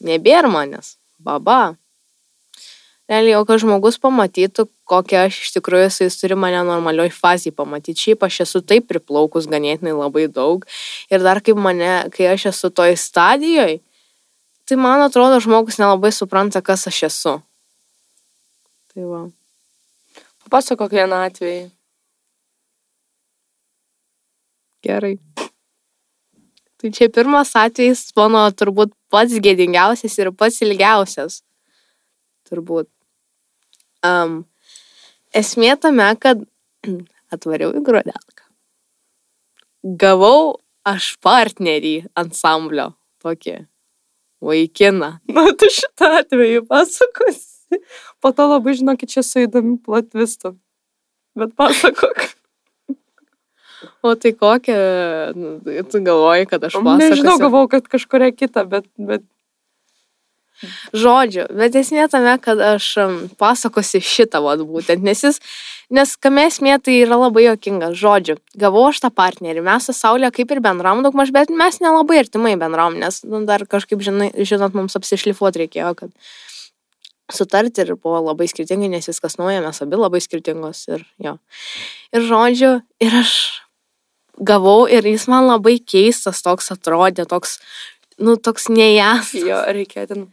Nebėra 0.06 0.50
manęs. 0.50 0.96
Baba. 1.20 1.76
Realiai, 3.10 3.40
o 3.40 3.46
kad 3.46 3.58
žmogus 3.62 3.98
pamatytų, 4.02 4.68
kokia 4.90 5.24
aš 5.28 5.40
iš 5.42 5.54
tikrųjų 5.56 5.88
esu, 5.88 6.04
jis 6.06 6.18
turi 6.22 6.38
mane 6.38 6.60
normalioj 6.66 7.10
fazėje 7.14 7.56
pamatyti. 7.58 7.98
Šiaip 8.06 8.26
aš 8.28 8.44
esu 8.46 8.62
taip 8.62 8.86
priplaukus 8.90 9.50
ganėtinai 9.50 9.96
labai 9.98 10.28
daug. 10.30 10.68
Ir 11.10 11.26
dar 11.26 11.42
kaip 11.46 11.58
mane, 11.58 12.06
kai 12.14 12.30
aš 12.36 12.52
esu 12.52 12.70
toj 12.70 12.94
stadijoje, 13.02 13.80
tai 14.70 14.78
man 14.78 15.02
atrodo, 15.02 15.40
žmogus 15.42 15.80
nelabai 15.82 16.12
supranta, 16.14 16.62
kas 16.62 16.86
aš 16.92 17.02
esu. 17.08 17.32
Tai 18.94 19.06
va. 19.10 19.22
Papasakok 20.46 20.94
vieną 20.94 21.24
atvejį. 21.26 21.64
Gerai. 24.86 25.16
Tai 26.80 26.92
čia 26.96 27.10
pirmas 27.12 27.56
atvejis, 27.58 28.06
mano 28.16 28.46
turbūt 28.54 28.94
pats 29.12 29.42
gėdingiausias 29.44 30.20
ir 30.22 30.30
pats 30.38 30.62
ilgiausias. 30.64 31.42
Turbūt. 32.48 32.88
Um, 34.06 34.46
esmė 35.36 35.74
tame, 35.82 36.12
kad 36.22 36.46
atvariau 37.34 37.74
į 37.74 37.84
grodelką. 37.90 38.46
Gavau 40.00 40.62
aš 40.88 41.16
partnerį 41.26 41.98
ansamblio 42.14 42.92
tokį 43.26 43.58
vaikiną. 44.42 45.12
Na, 45.36 45.46
tu 45.60 45.70
šitą 45.74 46.12
atvejį 46.24 46.66
pasakosi. 46.70 47.80
Po 48.24 48.34
to 48.36 48.50
labai 48.50 48.74
žinokit, 48.78 49.12
čia 49.14 49.24
su 49.26 49.44
įdomi 49.46 49.78
platvistu. 49.84 50.56
Bet 51.38 51.54
pasakok. 51.60 52.26
O 54.04 54.16
tai 54.16 54.32
kokią, 54.36 54.76
nu, 55.36 55.52
tu 55.92 56.02
galvoji, 56.04 56.48
kad 56.50 56.64
aš 56.68 56.76
pasakosiu? 56.76 57.04
Nežinau, 57.04 57.36
galvau, 57.40 57.68
kad 57.72 57.88
kažkuria 57.88 58.32
kita, 58.36 58.66
bet, 58.68 58.88
bet 58.98 59.24
žodžiu, 60.94 61.46
bet 61.56 61.78
esmė 61.80 62.08
tame, 62.12 62.36
kad 62.44 62.60
aš 62.76 62.92
pasakosiu 63.40 64.02
šitą 64.04 64.42
vad 64.44 64.64
būtent, 64.68 65.04
nes 65.06 65.24
jis, 65.24 65.40
nes 65.94 66.16
kame 66.22 66.48
esmė 66.50 66.78
tai 66.84 67.00
yra 67.04 67.20
labai 67.20 67.46
jokinga. 67.48 67.92
Žodžiu, 67.98 68.40
gavau 68.60 68.90
aš 68.90 69.04
tą 69.06 69.14
partnerį, 69.14 69.64
mes 69.66 69.90
su 69.90 69.96
Saulė 69.96 70.32
kaip 70.36 70.52
ir 70.54 70.64
bendram 70.66 71.04
daugmaž, 71.06 71.34
bet 71.36 71.54
mes 71.54 71.82
nelabai 71.84 72.22
artimai 72.24 72.56
bendram, 72.60 73.00
nes 73.00 73.24
nu, 73.28 73.46
dar 73.50 73.66
kažkaip, 73.70 74.04
žinai, 74.06 74.34
žinot, 74.38 74.78
mums 74.78 75.00
apsišlifuoti 75.00 75.66
reikėjo, 75.66 75.96
kad 76.04 76.14
sutarti 77.30 77.84
ir 77.86 77.96
buvo 77.96 78.20
labai 78.30 78.50
skirtingai, 78.50 78.90
nes 78.92 79.08
viskas 79.10 79.38
nauja, 79.40 79.62
mes 79.66 79.82
abi 79.86 80.00
labai 80.00 80.22
skirtingos 80.24 80.86
ir 80.90 81.06
jo. 81.22 81.38
Ir 82.16 82.26
žodžiu, 82.26 82.72
ir 83.04 83.18
aš 83.22 83.34
gavau 84.40 84.88
ir 84.88 85.06
jis 85.06 85.28
man 85.32 85.48
labai 85.50 85.78
keistas 85.80 86.42
toks 86.46 86.72
atrodė, 86.74 87.28
toks, 87.30 87.60
nu, 88.18 88.36
toks 88.38 88.70
nejas. 88.74 89.34
jo 89.36 89.62
reikia 89.68 90.08
ten. 90.10 90.30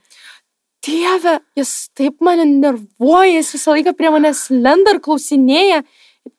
Dieve, 0.86 1.38
jis 1.58 1.72
taip 1.96 2.20
mane 2.22 2.46
nervuoja, 2.46 3.40
jis 3.40 3.54
visą 3.56 3.74
laiką 3.74 3.94
prie 3.98 4.10
manęs 4.14 4.46
lenda 4.54 4.94
ir 4.94 5.02
klausinėja, 5.02 5.82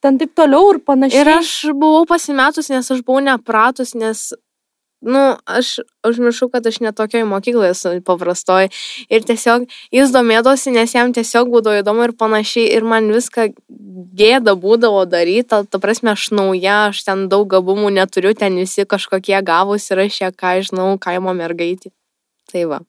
ten 0.04 0.20
taip 0.22 0.36
toliau 0.38 0.74
ir 0.74 0.82
panašiai. 0.88 1.24
Ir 1.24 1.32
aš 1.38 1.54
buvau 1.76 2.06
pasimetus, 2.08 2.72
nes 2.72 2.92
aš 2.94 3.04
buvau 3.08 3.24
nepratus, 3.26 3.92
nes, 4.00 4.24
nu, 5.04 5.24
aš 5.60 5.78
užmiršau, 6.08 6.50
kad 6.54 6.68
aš 6.70 6.80
netokioj 6.86 7.28
mokykloje 7.28 7.76
esu 7.76 7.94
paprastoj. 8.08 8.72
Ir 9.12 9.28
tiesiog 9.28 9.68
jis 9.96 10.16
domėdosi, 10.16 10.72
nes 10.76 10.96
jam 10.96 11.12
tiesiog 11.16 11.52
būdavo 11.52 11.84
įdomu 11.84 12.08
ir 12.08 12.16
panašiai. 12.20 12.72
Ir 12.78 12.88
man 12.88 13.12
viską 13.12 13.50
gėda 14.18 14.56
būdavo 14.60 15.04
daryti, 15.10 15.50
ta, 15.52 15.64
ta 15.68 15.82
prasme, 15.84 16.16
aš 16.16 16.30
nauja, 16.36 16.88
aš 16.92 17.04
ten 17.10 17.28
daug 17.32 17.50
gabumų 17.52 17.92
neturiu, 18.00 18.36
ten 18.38 18.56
visi 18.60 18.88
kažkokie 18.88 19.42
gavus 19.46 19.92
ir 19.92 20.08
aš 20.08 20.22
čia, 20.22 20.36
ką 20.36 20.60
žinau, 20.70 20.94
kaimo 21.02 21.36
mergaitė. 21.36 21.92
Tai 22.48 22.70
va. 22.72 22.86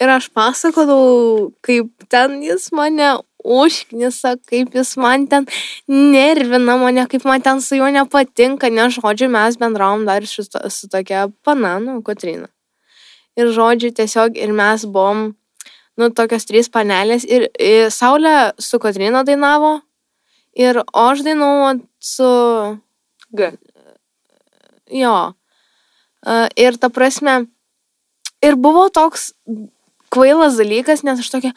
Ir 0.00 0.08
aš 0.08 0.28
pasakodavau, 0.34 1.52
kaip 1.64 1.90
ten 2.10 2.40
jis 2.42 2.70
mane 2.74 3.10
užknisa, 3.42 4.36
kaip 4.48 4.74
jis 4.74 4.96
man 4.96 5.26
ten 5.30 5.46
nervina 5.88 6.78
mane, 6.80 7.04
kaip 7.10 7.26
man 7.28 7.42
ten 7.42 7.60
su 7.60 7.76
juo 7.76 7.90
nepatinka, 7.92 8.70
nes 8.70 8.96
žodžiu 8.96 9.28
mes 9.30 9.58
bendravom 9.60 10.06
dar 10.06 10.26
su, 10.26 10.44
to- 10.48 10.70
su 10.70 10.88
tokia 10.88 11.28
pana, 11.44 11.78
nu, 11.78 12.00
Kotrina. 12.02 12.48
Ir 13.36 13.52
žodžiu 13.52 13.92
tiesiog 13.94 14.36
ir 14.36 14.52
mes 14.52 14.84
buvom, 14.84 15.34
nu, 15.98 16.10
tokios 16.10 16.46
trys 16.48 16.68
panelės 16.72 17.24
ir, 17.28 17.48
ir 17.58 17.90
Saulė 17.90 18.52
su 18.58 18.78
Kotrina 18.78 19.24
dainavo 19.24 19.80
ir 20.56 20.82
o 20.82 21.06
aš 21.10 21.24
dainavau 21.26 21.80
su, 22.00 22.28
G. 23.32 23.52
jo. 24.90 25.16
Ir 26.56 26.76
ta 26.78 26.88
prasme, 26.92 27.46
ir 28.42 28.58
buvo 28.60 28.88
toks 28.92 29.32
kvailas 30.12 30.58
dalykas, 30.60 31.04
nes 31.06 31.22
aš 31.22 31.30
tokia, 31.32 31.52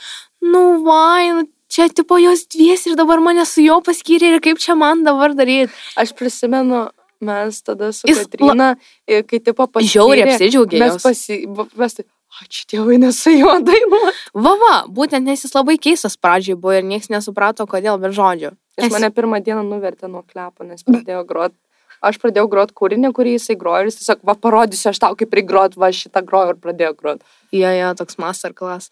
nu, 0.45 0.63
vai, 0.85 1.31
nu, 1.35 1.45
čia 1.71 1.89
tipo 1.91 2.17
jos 2.21 2.45
dvies 2.51 2.85
ir 2.87 2.95
dabar 2.99 3.19
mane 3.23 3.45
su 3.49 3.63
juo 3.65 3.81
paskyrė 3.83 4.35
ir 4.35 4.43
kaip 4.43 4.61
čia 4.63 4.77
man 4.79 5.03
dabar 5.07 5.35
daryti. 5.35 5.73
Aš 5.99 6.15
prisimenu, 6.15 6.85
mes 7.25 7.61
tada 7.65 7.91
su 7.95 8.07
Jis 8.07 8.23
Katrina, 8.23 8.75
la... 8.75 9.23
kai 9.27 9.41
tipo 9.41 9.67
paskyrė. 9.67 9.93
Žiauriai 9.95 10.35
apsidžiaugė 10.35 10.83
Mes 10.83 11.01
pasi... 11.03 11.41
Mes 11.51 11.97
tai, 11.97 12.07
ačiū 12.43 12.69
Dievui, 12.71 12.99
nesu 13.01 13.33
juo 13.35 13.57
dainuoti. 13.63 14.15
Va, 14.35 14.55
va, 14.61 14.75
būtent 14.91 15.27
nes 15.27 15.43
jis 15.45 15.55
labai 15.55 15.77
keistas 15.81 16.17
pradžioj 16.19 16.59
buvo 16.59 16.77
ir 16.77 16.87
niekas 16.87 17.11
nesuprato, 17.13 17.67
kodėl, 17.69 17.99
bet 18.01 18.15
žodžiu. 18.15 18.55
Jis 18.79 18.91
mane 18.91 19.11
pirmą 19.15 19.39
dieną 19.43 19.63
nuvertė 19.67 20.09
nuo 20.11 20.23
klepo, 20.27 20.67
nes 20.67 20.83
pradėjo 20.83 21.23
grot. 21.27 21.55
Aš 22.03 22.19
pradėjau 22.21 22.49
grot 22.51 22.75
kūrinį, 22.75 23.13
kurį 23.15 23.37
jisai 23.37 23.57
grojo 23.59 23.85
ir 23.85 23.91
jis 23.91 24.01
tiesiog, 24.01 24.21
va, 24.27 24.35
parodysiu 24.35 24.91
aš 24.91 25.01
tau, 25.03 25.15
kaip 25.19 25.31
prigrot, 25.31 25.77
va, 25.79 25.91
šitą 25.95 26.23
groju 26.25 26.55
ir 26.55 26.61
pradėjo 26.61 26.93
grot. 26.99 27.25
Jo, 27.55 27.71
jo, 27.71 27.95
toks 27.99 28.19
masterclass. 28.21 28.91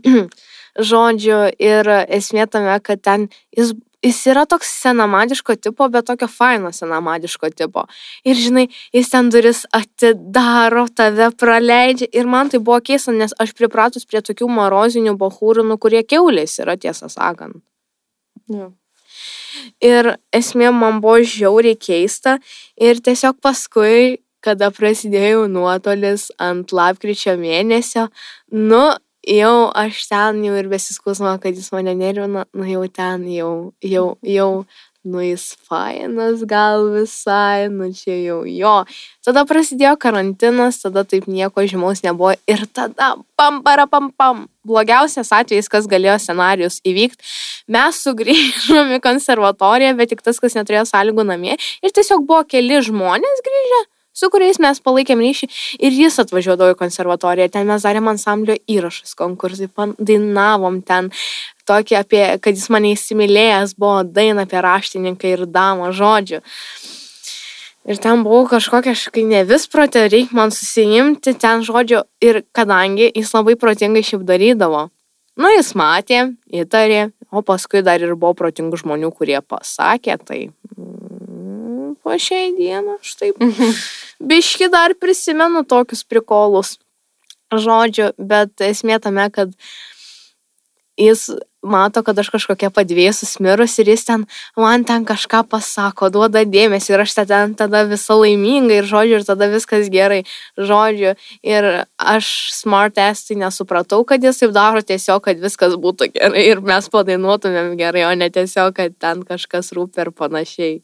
Žodžiu, 0.89 1.39
ir 1.61 1.89
esmė 2.07 2.47
tame, 2.49 2.75
kad 2.81 3.01
ten 3.05 3.27
jis, 3.53 3.75
jis 4.03 4.19
yra 4.31 4.45
toks 4.49 4.71
senamadiško 4.81 5.55
tipo, 5.61 5.87
bet 5.93 6.07
tokio 6.09 6.27
faino 6.31 6.71
senamadiško 6.73 7.51
tipo. 7.53 7.85
Ir 8.25 8.39
žinai, 8.39 8.67
jis 8.95 9.11
ten 9.13 9.29
duris 9.33 9.63
atidaro, 9.75 10.87
tave 10.95 11.29
praleidžia. 11.37 12.09
Ir 12.11 12.29
man 12.29 12.49
tai 12.49 12.59
buvo 12.59 12.79
keista, 12.81 13.13
nes 13.15 13.35
aš 13.39 13.53
pripratus 13.57 14.07
prie 14.09 14.23
tokių 14.25 14.49
marozinių 14.49 15.15
bahūrinų, 15.19 15.77
kurie 15.77 16.03
keulės 16.07 16.57
yra 16.63 16.77
tiesą 16.79 17.11
sakant. 17.11 17.61
Ja. 18.51 18.71
Ir 19.83 20.15
esmė 20.33 20.71
man 20.75 20.99
buvo 21.03 21.21
žiauriai 21.21 21.79
keista. 21.79 22.37
Ir 22.77 23.01
tiesiog 23.03 23.39
paskui, 23.43 24.19
kada 24.43 24.69
prasidėjo 24.75 25.47
nuotolis 25.51 26.29
ant 26.41 26.73
lapkričio 26.75 27.37
mėnesio, 27.39 28.09
nu, 28.51 28.83
jau 29.27 29.71
aš 29.75 30.01
ten 30.09 30.41
jau 30.43 30.55
ir 30.59 30.67
besiskusma, 30.71 31.37
kad 31.43 31.55
jis 31.55 31.71
mane 31.75 31.95
nervina, 31.95 32.45
nu 32.53 32.67
jau 32.67 32.83
ten, 32.91 33.23
jau, 33.31 33.53
jau, 33.79 34.07
jau, 34.27 34.49
nu 35.03 35.21
jis 35.23 35.53
fainas 35.67 36.43
gal 36.47 36.87
visai, 36.93 37.67
nu 37.69 37.91
čia 37.93 38.15
jau 38.23 38.39
jo. 38.47 38.75
Tada 39.25 39.43
prasidėjo 39.47 39.97
karantinas, 39.99 40.79
tada 40.83 41.03
taip 41.03 41.27
nieko 41.27 41.65
žymaus 41.67 42.03
nebuvo 42.05 42.33
ir 42.47 42.65
tada 42.71 43.13
pam, 43.39 43.61
para, 43.63 43.87
pam, 43.87 44.11
pam. 44.15 44.45
Blogiausias 44.63 45.33
atvejis, 45.35 45.67
kas 45.67 45.89
galėjo 45.91 46.15
scenarius 46.23 46.79
įvykti, 46.87 47.19
mes 47.75 47.97
sugrįžom 48.05 48.93
į 48.95 49.01
konservatoriją, 49.03 49.91
bet 49.99 50.13
tik 50.13 50.23
tas, 50.23 50.39
kas 50.39 50.55
neturėjo 50.55 50.85
sąlygų 50.87 51.27
namie. 51.27 51.57
Ir 51.83 51.91
tiesiog 51.91 52.23
buvo 52.29 52.45
keli 52.47 52.79
žmonės 52.87 53.43
grįžę, 53.43 53.81
su 54.13 54.29
kuriais 54.33 54.59
mes 54.61 54.79
palaikėm 54.85 55.21
ryšį. 55.23 55.49
Ir 55.83 55.97
jis 55.97 56.19
atvažiuodavo 56.23 56.75
į 56.75 56.79
konservatoriją. 56.79 57.49
Ten 57.53 57.67
mes 57.69 57.85
darėm 57.85 58.11
ansamblio 58.13 58.55
įrašus, 58.69 59.15
konkursai, 59.19 59.69
dainavom 59.99 60.81
ten 60.85 61.11
tokį 61.69 61.99
apie, 61.99 62.23
kad 62.43 62.55
jis 62.55 62.69
mane 62.73 62.93
įsimylėjęs 62.93 63.77
buvo 63.79 64.03
daina 64.05 64.47
apie 64.47 64.61
raštininką 64.63 65.35
ir 65.35 65.47
damą 65.49 65.91
žodžių. 65.95 66.43
Ir 67.83 67.99
ten 67.99 68.21
buvau 68.23 68.45
kažkokia, 68.47 68.93
kai 69.11 69.25
ne 69.27 69.41
vis 69.43 69.65
protė, 69.67 70.05
reikia 70.07 70.37
man 70.37 70.53
susijimti 70.55 71.33
ten 71.35 71.65
žodžiu. 71.67 72.05
Ir 72.23 72.45
kadangi 72.55 73.09
jis 73.11 73.33
labai 73.35 73.57
protingai 73.59 74.05
šiaip 74.07 74.23
darydavo. 74.27 74.87
Nu, 75.33 75.49
jis 75.49 75.73
matė, 75.75 76.21
įtarė, 76.53 77.07
o 77.33 77.41
paskui 77.41 77.81
dar 77.83 78.03
ir 78.05 78.13
buvo 78.13 78.35
protingų 78.37 78.77
žmonių, 78.83 79.09
kurie 79.17 79.39
pasakė, 79.41 80.19
tai 80.21 80.39
po 82.03 82.17
šiai 82.19 82.51
dieną 82.57 82.99
štai. 83.01 83.31
Biški 84.33 84.69
dar 84.73 84.95
prisimenu 84.99 85.63
tokius 85.67 86.03
prikolus. 86.03 86.77
Žodžiu, 87.53 88.13
bet 88.17 88.61
esmė 88.65 88.99
tame, 89.01 89.27
kad 89.33 89.51
jis 90.97 91.29
mato, 91.63 92.03
kad 92.03 92.17
aš 92.19 92.29
kažkokia 92.33 92.69
padvėsus 92.73 93.37
mirus 93.41 93.77
ir 93.79 93.89
jis 93.93 94.03
ten 94.05 94.25
man 94.59 94.83
ten 94.85 95.05
kažką 95.07 95.43
pasako, 95.49 96.09
duoda 96.13 96.43
dėmesį 96.45 96.93
ir 96.93 97.03
aš 97.05 97.15
ten 97.21 97.55
tada 97.57 97.83
visa 97.89 98.17
laiminga 98.19 98.81
ir 98.81 98.89
žodžiu, 98.89 99.21
ir 99.21 99.27
tada 99.27 99.47
viskas 99.51 99.89
gerai, 99.93 100.23
žodžiu. 100.57 101.15
Ir 101.45 101.69
aš 101.97 102.31
smart 102.53 102.99
ass 103.01 103.29
tai 103.29 103.39
nesupratau, 103.41 104.03
kad 104.05 104.23
jis 104.23 104.43
taip 104.43 104.53
daro 104.55 104.83
tiesiog, 104.83 105.23
kad 105.23 105.39
viskas 105.39 105.77
būtų 105.79 106.11
gerai 106.17 106.45
ir 106.51 106.61
mes 106.61 106.89
padainuotumėm 106.91 107.77
gerai, 107.79 108.05
o 108.09 108.13
ne 108.17 108.29
tiesiog, 108.33 108.75
kad 108.75 108.99
ten 108.99 109.23
kažkas 109.27 109.73
rūpi 109.77 110.03
ir 110.03 110.11
panašiai. 110.11 110.77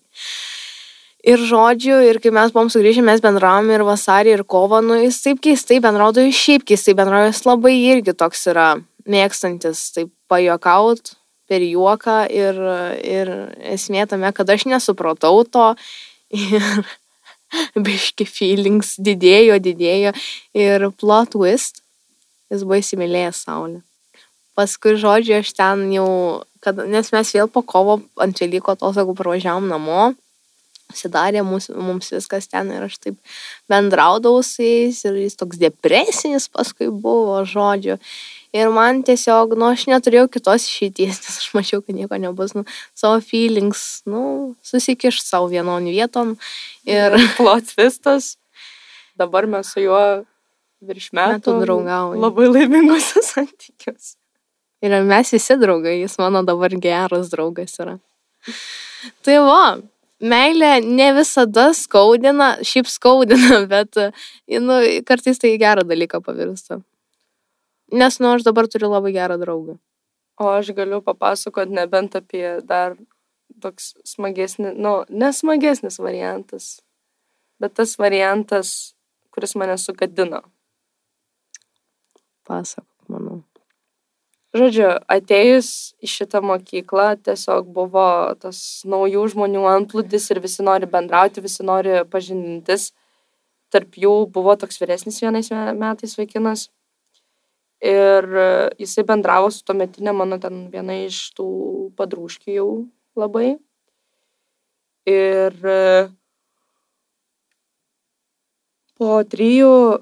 Ir 1.27 1.41
žodžiu, 1.43 1.97
ir 2.07 2.21
kai 2.23 2.31
mes 2.31 2.53
buvom 2.55 2.69
sugrįžę, 2.71 3.03
mes 3.03 3.19
bendravom 3.19 3.67
ir 3.75 3.83
vasarį, 3.83 4.37
ir 4.37 4.43
kovą, 4.47 4.79
nu 4.85 4.95
jis 5.01 5.17
taip 5.25 5.41
keistai 5.43 5.81
bendraudo, 5.83 6.23
jis 6.23 6.37
šiaip 6.39 6.63
keistai 6.69 6.95
bendraudo, 6.95 7.33
jis 7.33 7.43
labai 7.43 7.73
irgi 7.75 8.13
toks 8.15 8.45
yra 8.47 8.69
mėgstantis, 9.09 9.81
taip 9.97 10.13
pajuokaut 10.31 11.11
per 11.49 11.65
juoką 11.65 12.21
ir, 12.31 12.61
ir 13.03 13.33
esmė 13.73 14.05
tame, 14.07 14.31
kad 14.37 14.47
aš 14.53 14.67
nesupratau 14.71 15.43
to 15.43 15.73
ir 16.39 16.87
biški 17.75 18.27
feelings 18.29 18.95
didėjo, 19.01 19.59
didėjo 19.59 20.15
ir 20.55 20.87
plot 21.01 21.33
twist, 21.35 21.83
jis 22.47 22.63
buvo 22.63 22.79
įsimylėjęs 22.79 23.43
Saulę. 23.43 23.81
Paskui, 24.55 24.95
žodžiu, 24.99 25.39
aš 25.39 25.51
ten 25.57 25.85
jau, 25.91 26.07
kad, 26.63 26.79
nes 26.87 27.11
mes 27.11 27.35
vėl 27.35 27.51
po 27.51 27.63
kovo 27.63 27.99
ant 28.19 28.39
Velyko 28.39 28.75
atostogų 28.75 29.15
parvažiavom 29.19 29.67
namo, 29.71 30.13
sidarė 30.95 31.43
mums, 31.45 31.69
mums 31.69 32.09
viskas 32.13 32.49
ten 32.49 32.71
ir 32.73 32.85
aš 32.87 32.97
taip 33.03 33.17
bendraudavau 33.69 34.41
su 34.45 34.63
jais 34.63 35.03
ir 35.05 35.19
jis 35.21 35.37
toks 35.39 35.59
depresinis 35.61 36.49
paskui 36.51 36.89
buvo, 36.89 37.39
žodžiu. 37.45 37.99
Ir 38.55 38.71
man 38.73 39.03
tiesiog, 39.05 39.53
nu, 39.59 39.67
aš 39.75 39.85
neturėjau 39.91 40.25
kitos 40.33 40.65
išeities, 40.65 41.19
nes 41.21 41.35
aš 41.37 41.49
mačiau, 41.53 41.83
kad 41.85 41.93
nieko 41.93 42.17
nebus, 42.17 42.55
nu, 42.57 42.65
savo 42.97 43.19
feelings, 43.21 44.01
nu, 44.09 44.55
susikiš 44.65 45.21
savo 45.21 45.51
vienon 45.51 45.85
vieton. 45.85 46.33
Ir 46.89 47.19
Plotvistas. 47.37 48.37
Dabar 49.19 49.45
mes 49.51 49.69
su 49.69 49.83
juo 49.83 50.01
virš 50.81 51.11
metų, 51.11 51.35
Metų 51.35 51.55
draugaujam. 51.65 52.23
Labai 52.23 52.49
laimingose 52.49 53.21
santykiuose. 53.29 54.15
Ir 54.79 54.95
mes 55.03 55.33
visi 55.35 55.57
draugai, 55.59 55.97
jis 55.99 56.15
mano 56.21 56.41
dabar 56.47 56.71
geras 56.79 57.29
draugas 57.33 57.75
yra. 57.83 57.97
Tai 59.27 59.35
va, 59.43 59.63
meilė 60.21 60.79
ne 60.85 61.09
visada 61.17 61.69
skaudina, 61.75 62.51
šiaip 62.65 62.89
skaudina, 62.91 63.61
bet 63.73 63.99
nu, 63.99 64.79
kartais 65.07 65.41
tai 65.41 65.55
gerą 65.61 65.85
dalyką 65.87 66.21
pavirsta. 66.25 66.81
Nes, 67.91 68.19
nu, 68.21 68.33
aš 68.35 68.45
dabar 68.45 68.67
turiu 68.69 68.91
labai 68.91 69.13
gerą 69.15 69.39
draugą. 69.41 69.79
O 70.39 70.51
aš 70.53 70.71
galiu 70.77 71.01
papasakot 71.03 71.71
nebent 71.73 72.15
apie 72.15 72.59
dar 72.63 72.95
toks 73.59 73.95
smagesnis, 74.07 74.77
nu, 74.77 75.01
nesmagesnis 75.09 75.99
variantas, 75.99 76.79
bet 77.59 77.75
tas 77.75 77.97
variantas, 77.99 78.93
kuris 79.33 79.57
mane 79.59 79.75
sugadino. 79.81 80.43
Pasakok, 82.47 83.09
manau. 83.09 83.48
Žodžiu, 84.49 84.87
atėjus 85.05 85.67
į 86.01 86.07
šitą 86.09 86.39
mokyklą 86.41 87.11
tiesiog 87.21 87.67
buvo 87.69 88.33
tas 88.41 88.81
naujų 88.89 89.27
žmonių 89.35 89.61
antplūdis 89.69 90.23
ir 90.33 90.39
visi 90.41 90.63
nori 90.65 90.87
bendrauti, 90.89 91.43
visi 91.45 91.61
nori 91.61 91.99
pažintis. 92.09 92.87
Tarp 93.69 93.93
jų 94.01 94.13
buvo 94.33 94.55
toks 94.57 94.81
vyresnis 94.81 95.19
vienais 95.21 95.51
me- 95.53 95.75
metais 95.77 96.17
vaikinas. 96.17 96.63
Ir 97.85 98.25
jisai 98.81 99.03
bendravo 99.05 99.51
su 99.53 99.61
tuometinė 99.63 100.15
mano 100.17 100.39
ten 100.41 100.65
viena 100.73 100.97
iš 101.05 101.29
tų 101.37 101.93
padrūškių 101.95 102.55
jau 102.55 102.69
labai. 103.15 103.51
Ir 105.05 105.53
po 108.97 109.21
trijų 109.29 110.01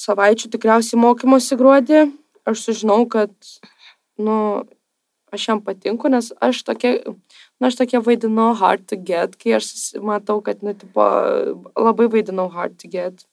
savaičių 0.00 0.50
tikriausiai 0.56 0.98
mokymosi 1.04 1.60
gruodį 1.60 2.00
aš 2.50 2.66
sužinau, 2.66 3.04
kad, 3.10 3.32
nu, 4.18 4.36
aš 5.32 5.48
jam 5.48 5.62
patinku, 5.64 6.10
nes 6.12 6.30
aš 6.42 6.62
tokia, 6.66 6.94
nu, 7.06 7.68
aš 7.68 7.78
tokia 7.80 8.02
vaidinu 8.04 8.50
hard 8.58 8.86
to 8.90 8.98
get, 8.98 9.36
kai 9.40 9.56
aš 9.58 9.70
matau, 10.04 10.40
kad, 10.44 10.64
nu, 10.66 10.74
tipo, 10.74 11.06
labai 11.78 12.08
vaidinau 12.12 12.48
hard 12.52 12.78
to 12.80 12.90
get. 12.90 13.26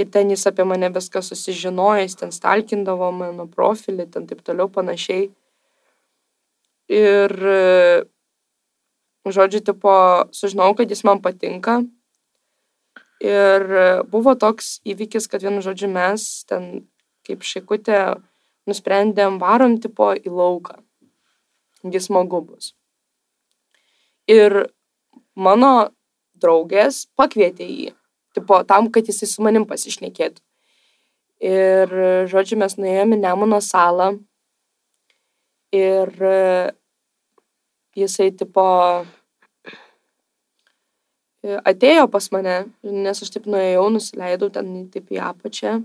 Ir 0.00 0.08
ten 0.08 0.32
jis 0.32 0.46
apie 0.48 0.64
mane 0.64 0.88
viską 0.92 1.20
susižinojo, 1.22 2.00
jis 2.02 2.16
ten 2.18 2.32
stalkindavo 2.32 3.10
mano 3.14 3.46
profilį, 3.46 4.08
ten 4.10 4.26
taip 4.26 4.40
toliau 4.46 4.70
panašiai. 4.72 5.28
Ir, 6.92 7.34
žodžiu, 9.28 9.60
tipo, 9.64 9.92
sužinau, 10.34 10.72
kad 10.76 10.90
jis 10.90 11.04
man 11.06 11.20
patinka. 11.22 11.82
Ir 13.22 13.62
buvo 14.10 14.34
toks 14.34 14.80
įvykis, 14.88 15.28
kad 15.30 15.44
vienu 15.44 15.62
žodžiu 15.62 15.92
mes 15.92 16.24
ten 16.48 16.88
kaip 17.22 17.44
šikutė 17.46 18.00
nusprendėm 18.68 19.38
varom 19.42 19.78
tipo 19.82 20.12
į 20.16 20.30
lauką. 20.30 20.78
Jis 21.82 22.06
smagu 22.08 22.42
bus. 22.44 22.72
Ir 24.30 24.68
mano 25.34 25.90
draugės 26.38 27.06
pakvietė 27.18 27.66
jį, 27.66 27.88
tipo 28.36 28.60
tam, 28.68 28.90
kad 28.94 29.08
jisai 29.10 29.28
su 29.30 29.42
manim 29.42 29.66
pasišnekėtų. 29.66 30.42
Ir, 31.42 31.90
žodžiu, 32.30 32.60
mes 32.60 32.76
nuėjome 32.78 33.18
Nemuno 33.18 33.58
salą. 33.64 34.12
Ir 35.74 36.12
jisai 37.98 38.28
tipo 38.36 38.66
atėjo 41.42 42.06
pas 42.12 42.28
mane, 42.34 42.56
nes 42.82 43.22
aš 43.24 43.32
taip 43.34 43.48
nuėjau, 43.50 43.88
nusileidau 43.90 44.52
ten 44.54 44.70
taip 44.92 45.10
į 45.10 45.18
apačią. 45.32 45.80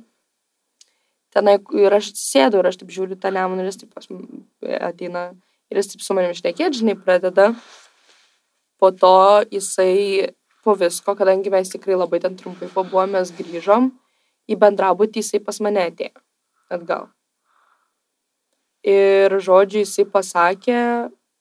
Tenai 1.37 1.57
ir 1.77 1.93
aš 1.93 2.11
sėdau 2.17 2.63
ir 2.63 2.69
aš 2.71 2.79
taip 2.81 2.93
žiūriu 2.93 3.19
tą 3.21 3.29
nemoną 3.35 3.61
ir 3.61 3.69
jis 3.69 3.83
taip 3.83 3.93
pas 3.93 4.09
ateina 4.89 5.27
ir 5.69 5.79
jis 5.81 5.91
taip 5.93 6.01
su 6.01 6.15
manimi 6.17 6.37
šnekėti, 6.39 6.81
žinai, 6.81 6.97
pradeda. 6.97 7.51
Po 8.81 8.89
to 8.93 9.13
jisai 9.53 10.33
po 10.65 10.75
visko, 10.77 11.15
kadangi 11.17 11.51
mes 11.53 11.69
tikrai 11.73 11.97
labai 11.97 12.19
ten 12.23 12.35
trumpai 12.39 12.69
pabuvome, 12.73 13.17
mes 13.17 13.33
grįžom 13.37 13.91
į 14.51 14.57
bendrabutį, 14.59 15.23
jisai 15.23 15.43
pas 15.43 15.61
mane 15.63 15.85
atėjo 15.91 16.23
atgal. 16.73 17.07
Ir 18.87 19.33
žodžiu, 19.43 19.83
jisai 19.83 20.05
pasakė, 20.11 20.81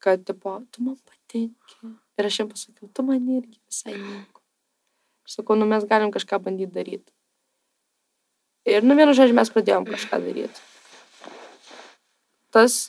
kad, 0.02 0.22
tipo, 0.26 0.58
tu 0.70 0.86
man 0.86 0.96
patinki. 1.06 1.92
Ir 2.16 2.28
aš 2.28 2.40
jam 2.40 2.48
pasakiau, 2.50 2.88
tu 2.94 3.04
man 3.06 3.20
irgi 3.36 3.58
visai 3.58 3.94
nieko. 3.94 4.42
Aš 5.26 5.40
sakau, 5.40 5.58
nu 5.58 5.68
mes 5.68 5.84
galim 5.90 6.14
kažką 6.14 6.40
bandyti 6.42 6.74
daryti. 6.74 7.15
Ir 8.66 8.82
nu 8.82 8.96
vienu 8.98 9.14
žodžiu 9.14 9.36
mes 9.38 9.50
pradėjom 9.54 9.86
kažką 9.86 10.18
daryti. 10.24 10.62
Tas 12.50 12.88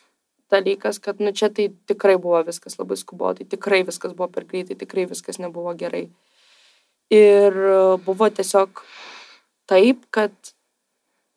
dalykas, 0.49 0.97
kad 1.03 1.19
nu 1.21 1.34
čia 1.36 1.49
tai 1.53 1.69
tikrai 1.89 2.15
buvo 2.17 2.39
viskas 2.47 2.80
labai 2.80 2.97
skubotai, 2.97 3.45
tikrai 3.45 3.84
viskas 3.86 4.15
buvo 4.17 4.30
per 4.32 4.47
greitai, 4.49 4.78
tikrai 4.80 5.05
viskas 5.09 5.38
nebuvo 5.43 5.73
gerai. 5.78 6.07
Ir 7.13 7.53
e, 7.53 7.75
buvo 8.03 8.30
tiesiog 8.32 8.82
taip, 9.69 10.07
kad 10.09 10.34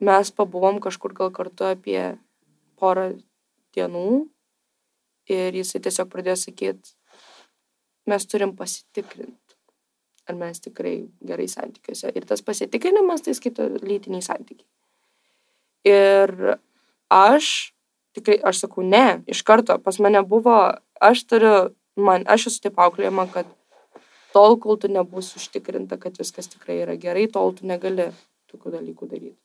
mes 0.00 0.30
pabuvom 0.32 0.80
kažkur 0.80 1.12
gal 1.14 1.34
kartu 1.34 1.68
apie 1.68 2.00
porą 2.80 3.10
dienų 3.76 4.24
ir 5.30 5.58
jisai 5.60 5.82
tiesiog 5.84 6.08
pradėjo 6.10 6.38
sakyti, 6.46 6.94
mes 8.10 8.26
turim 8.26 8.56
pasitikrinti, 8.56 9.49
ar 10.30 10.38
mes 10.38 10.62
tikrai 10.62 10.94
gerai 11.26 11.48
santykiuose. 11.50 12.12
Ir 12.14 12.26
tas 12.28 12.42
pasitikrinimas 12.46 13.26
tai 13.26 13.34
skaito 13.36 13.66
lytiniai 13.82 14.24
santykiai. 14.24 14.68
Ir 15.90 16.56
aš 17.10 17.72
tikrai, 18.16 18.38
aš 18.46 18.64
sakau, 18.64 18.84
ne, 18.86 19.22
iš 19.30 19.42
karto 19.46 19.76
pas 19.82 19.98
mane 20.02 20.22
buvo, 20.26 20.56
aš 21.00 21.24
turiu, 21.28 21.54
man, 21.96 22.26
aš 22.30 22.50
esu 22.50 22.66
taip 22.66 22.80
auklėjama, 22.80 23.26
kad 23.32 23.48
tol, 24.34 24.56
kol 24.62 24.78
tu 24.80 24.90
nebus 24.90 25.32
užtikrinta, 25.38 25.98
kad 26.00 26.18
viskas 26.18 26.50
tikrai 26.50 26.80
yra 26.84 26.96
gerai, 27.00 27.26
tol 27.30 27.54
tu 27.56 27.68
negali 27.68 28.10
tokių 28.50 28.74
dalykų 28.76 29.10
daryti. 29.10 29.38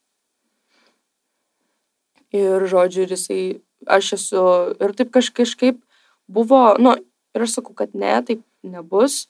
Ir 2.35 2.65
žodžiu, 2.67 3.05
ir 3.05 3.15
jisai, 3.15 3.41
aš 3.87 4.15
esu, 4.17 4.43
ir 4.81 4.95
taip 4.97 5.13
kaž, 5.13 5.29
kažkaip 5.35 5.79
buvo, 6.27 6.75
nu, 6.81 6.95
ir 7.35 7.45
aš 7.45 7.59
sakau, 7.59 7.75
kad 7.77 7.95
ne, 7.95 8.17
taip 8.27 8.43
nebus. 8.65 9.25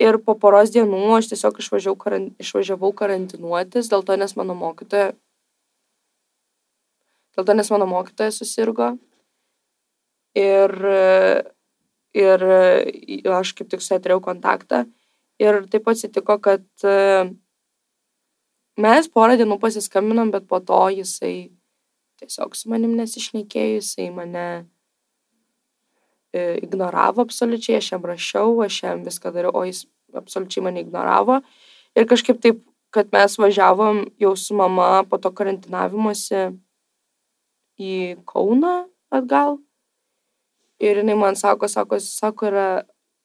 Ir 0.00 0.16
po 0.24 0.32
poros 0.40 0.72
dienų 0.72 1.00
aš 1.18 1.28
tiesiog 1.34 1.58
išvažiavau, 1.60 1.98
karan, 2.00 2.30
išvažiavau 2.40 2.92
karantinuotis, 2.96 3.90
dėl 3.92 4.04
to, 4.08 4.16
nes 4.16 4.32
mano 4.38 4.56
mokytoja, 4.56 5.10
dėl 7.36 7.46
to, 7.46 7.56
nes 7.58 7.68
mano 7.74 7.88
mokytoja 7.90 8.32
susirgo. 8.32 8.94
Ir, 10.40 10.72
ir 12.16 12.46
aš 13.36 13.52
kaip 13.58 13.68
tik 13.68 13.84
su 13.84 13.92
ja 13.92 14.00
turėjau 14.00 14.22
kontaktą. 14.24 14.84
Ir 15.42 15.64
taip 15.72 15.88
atsitiko, 15.90 16.38
kad 16.40 16.64
mes 18.80 19.08
porą 19.12 19.36
dienų 19.40 19.60
pasiskambinom, 19.60 20.32
bet 20.32 20.48
po 20.48 20.62
to 20.64 20.80
jisai 20.96 21.50
tiesiog 22.20 22.56
su 22.56 22.72
manim 22.72 22.96
nesišnekėjo, 22.96 23.80
jisai 23.80 24.08
mane 24.14 24.46
ignoravo 26.38 27.24
absoliučiai, 27.26 27.78
aš 27.80 27.92
jam 27.92 28.04
rašiau, 28.06 28.58
aš 28.64 28.82
jam 28.82 29.04
viską 29.06 29.32
dariau, 29.34 29.54
o 29.54 29.64
jis 29.66 29.84
absoliučiai 30.14 30.64
mane 30.64 30.84
ignoravo. 30.84 31.40
Ir 31.98 32.06
kažkaip 32.10 32.40
taip, 32.42 32.62
kad 32.94 33.10
mes 33.14 33.38
važiavom 33.38 34.04
jau 34.18 34.34
su 34.36 34.54
mama 34.54 35.04
po 35.10 35.18
to 35.18 35.30
karantinavimuose 35.34 36.50
į 37.80 37.94
Kauną 38.26 38.84
atgal. 39.14 39.58
Ir 40.80 41.02
jinai 41.02 41.16
man 41.18 41.36
sako, 41.36 41.68
sako, 41.68 42.00
sako, 42.00 42.48
yra, 42.50 42.68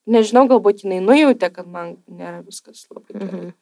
nežinau, 0.10 0.45
galbūt 0.51 0.84
jinai 0.84 0.99
nujautė, 1.03 1.49
kad 1.53 1.70
man 1.72 1.95
nėra 2.12 2.41
viskas 2.45 2.86
labai 2.91 3.16
gerai. 3.16 3.45
Mhm. 3.45 3.53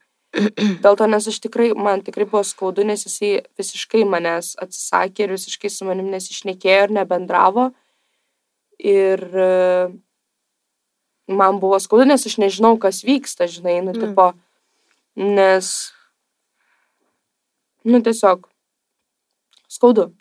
Dėl 0.82 0.96
to, 0.98 1.06
nes 1.06 1.28
aš 1.30 1.38
tikrai, 1.44 1.70
man 1.78 2.02
tikrai 2.02 2.26
buvo 2.26 2.42
skaudu, 2.48 2.82
nes 2.88 3.06
jisai 3.06 3.44
visiškai 3.60 4.02
manęs 4.10 4.56
atsisakė 4.62 5.28
ir 5.28 5.36
visiškai 5.36 5.70
su 5.70 5.86
manim 5.86 6.10
nesišnekėjo 6.10 6.88
ir 6.88 6.96
nebendravo. 6.98 7.70
Ir 8.84 9.22
e, 9.32 9.50
man 11.32 11.60
buvo 11.64 11.80
skaudu, 11.80 12.06
nes 12.10 12.26
aš 12.28 12.36
nežinau, 12.42 12.76
kas 12.80 13.04
vyksta, 13.08 13.48
žinai, 13.48 13.78
nu, 13.86 13.94
Mm. 13.96 14.02
tipo, 14.04 14.26
nes, 15.16 15.70
nu, 17.86 18.02
tiesiog 18.04 18.50
skaudu. 19.72 20.12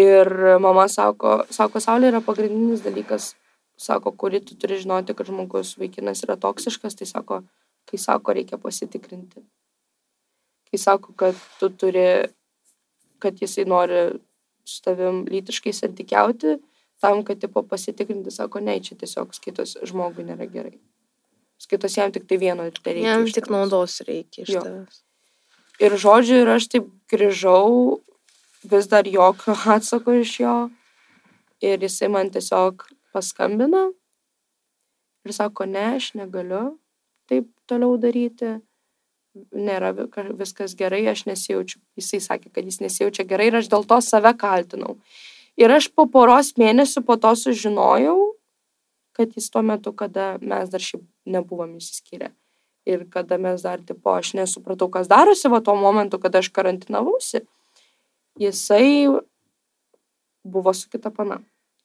Ir 0.00 0.26
mama 0.60 0.86
sako, 0.88 1.42
sako, 1.52 1.80
saulė 1.84 2.08
yra 2.08 2.22
pagrindinis 2.24 2.80
dalykas, 2.80 3.34
sako, 3.76 4.12
kurį 4.16 4.40
tu 4.46 4.56
turi 4.56 4.78
žinoti, 4.80 5.12
kad 5.14 5.28
žmogus 5.28 5.74
vaikinas 5.76 6.24
yra 6.24 6.38
toksiškas, 6.40 6.96
tai 6.96 7.06
sako, 7.06 7.42
kai 7.90 7.98
sako, 8.00 8.32
reikia 8.32 8.56
pasitikrinti. 8.58 9.42
Kai 10.70 10.78
sako, 10.80 11.12
kad 11.12 11.36
tu 11.60 11.68
turi, 11.68 12.06
kad 13.20 13.36
jisai 13.36 13.66
nori 13.68 14.16
su 14.64 14.80
tavim 14.82 15.26
lytiškai 15.28 15.74
santykiauti, 15.76 16.56
tam, 17.02 17.20
kad 17.26 17.40
tipo 17.42 17.62
pasitikrinti, 17.66 18.30
sako, 18.30 18.60
ne, 18.62 18.78
čia 18.80 18.94
tiesiog 19.00 19.34
skaitos 19.34 19.74
žmogui 19.90 20.24
nėra 20.28 20.46
gerai. 20.50 20.76
Skaitos 21.62 21.94
jam 21.98 22.10
tik 22.14 22.24
tai 22.30 22.38
vieno 22.42 22.64
ir 22.66 22.78
tai 22.78 22.94
reikia. 22.96 23.10
Jam 23.16 23.26
tik 23.36 23.50
naudos 23.50 24.00
reikia 24.06 24.46
iš 24.46 24.54
Jo. 24.56 24.62
tavęs. 24.66 25.02
Ir 25.82 25.96
žodžiu, 25.98 26.40
ir 26.44 26.50
aš 26.56 26.68
taip 26.70 26.86
grįžau, 27.10 28.00
vis 28.70 28.86
dar 28.90 29.06
jokio 29.10 29.54
atsako 29.76 30.14
iš 30.22 30.36
jo. 30.44 30.56
Ir 31.62 31.82
jisai 31.86 32.08
man 32.10 32.30
tiesiog 32.34 32.86
paskambina 33.14 33.88
ir 35.26 35.32
sako, 35.36 35.66
ne, 35.70 35.84
aš 35.98 36.12
negaliu 36.18 36.76
taip 37.30 37.46
toliau 37.70 37.94
daryti. 38.02 38.56
Nėra 39.56 39.94
vi- 39.96 40.08
ka- 40.12 40.26
viskas 40.36 40.74
gerai, 40.76 41.06
aš 41.08 41.22
nesijaučiu. 41.24 41.78
Jisai 41.96 42.18
sakė, 42.20 42.50
kad 42.52 42.66
jis 42.68 42.82
nesijaučia 42.84 43.24
gerai 43.24 43.46
ir 43.48 43.56
aš 43.62 43.70
dėl 43.72 43.86
to 43.88 43.96
save 44.04 44.34
kaltinau. 44.36 44.98
Ir 45.60 45.72
aš 45.72 45.90
po 45.92 46.06
poros 46.08 46.54
mėnesių 46.60 47.02
po 47.04 47.18
to 47.20 47.34
sužinojau, 47.36 48.16
kad 49.12 49.34
jis 49.36 49.50
tuo 49.52 49.62
metu, 49.66 49.92
kada 49.92 50.36
mes 50.40 50.70
dar 50.72 50.80
šiaip 50.80 51.04
nebuvom 51.28 51.76
įsiskyrę. 51.80 52.32
Ir 52.88 53.04
kada 53.12 53.38
mes 53.38 53.62
dar, 53.62 53.82
tipo, 53.84 54.10
aš 54.16 54.32
nesupratau, 54.34 54.88
kas 54.90 55.10
darosi, 55.10 55.50
va 55.52 55.60
tuo 55.62 55.76
momentu, 55.78 56.18
kada 56.18 56.40
aš 56.42 56.48
karantinavausi, 56.50 57.44
jisai 58.40 59.20
buvo 60.42 60.72
su 60.74 60.88
kita 60.90 61.12
pana. 61.14 61.38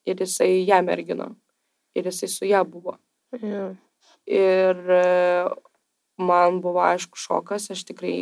Ir 0.07 0.23
jisai 0.23 0.63
ją 0.65 0.79
mergino. 0.87 1.35
Ir 1.93 2.07
jisai 2.09 2.31
su 2.31 2.47
ją 2.47 2.63
buvo. 2.65 2.95
Jo. 3.43 3.75
Ir 4.25 4.79
e, 4.95 5.03
man 6.17 6.61
buvo 6.63 6.81
aišku 6.87 7.19
šokas, 7.19 7.69
aš 7.75 7.83
tikrai, 7.91 8.17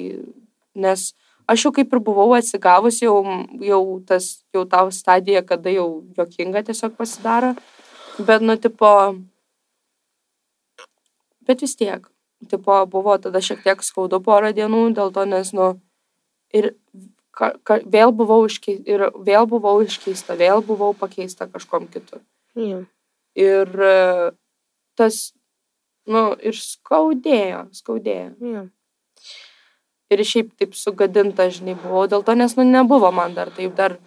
nes 0.75 1.13
aš 1.47 1.65
jau 1.65 1.71
kaip 1.75 1.93
ir 1.93 2.01
buvau 2.03 2.33
atsigavus, 2.37 3.01
jau, 3.03 3.17
jau 3.61 3.81
tas, 4.07 4.29
jau 4.55 4.65
tau 4.69 4.91
stadija, 4.93 5.43
kada 5.45 5.73
jau 5.73 6.03
jokinga 6.17 6.63
tiesiog 6.65 6.97
pasidaro. 6.97 7.53
Bet, 8.17 8.41
nu, 8.41 8.55
tipo, 8.61 8.89
bet 11.45 11.61
vis 11.61 11.75
tiek, 11.75 12.07
tipo, 12.49 12.77
buvo 12.91 13.17
tada 13.19 13.41
šiek 13.43 13.65
tiek 13.65 13.83
skaudu 13.83 14.21
porą 14.23 14.53
dienų 14.55 14.87
dėl 14.95 15.11
to, 15.15 15.25
nes, 15.27 15.51
nu, 15.55 15.73
ir 16.55 16.71
ka, 17.35 17.51
ka, 17.67 17.79
vėl, 17.83 18.13
buvau 18.15 18.45
iškei, 18.47 18.79
ir 18.87 19.09
vėl 19.27 19.49
buvau 19.51 19.77
iškeista, 19.83 20.37
vėl 20.39 20.63
buvau 20.65 20.93
pakeista 20.97 21.49
kažkom 21.51 21.89
kitu. 21.91 22.21
Jo. 22.55 22.85
Ir 23.35 23.67
e, 23.67 23.97
tas, 24.95 25.33
nu, 26.07 26.29
ir 26.39 26.55
skaudėjo, 26.55 27.65
skaudėjo. 27.75 28.31
Jo. 28.39 28.63
Ir 30.15 30.23
šiaip 30.23 30.53
taip 30.59 30.75
sugadinta, 30.79 31.49
žinai, 31.51 31.75
buvau 31.81 32.05
dėl 32.11 32.23
to, 32.23 32.35
nes, 32.39 32.53
nu, 32.55 32.63
nebuvo 32.63 33.11
man 33.11 33.33
dar 33.35 33.49
taip, 33.55 33.73
dar 33.75 33.97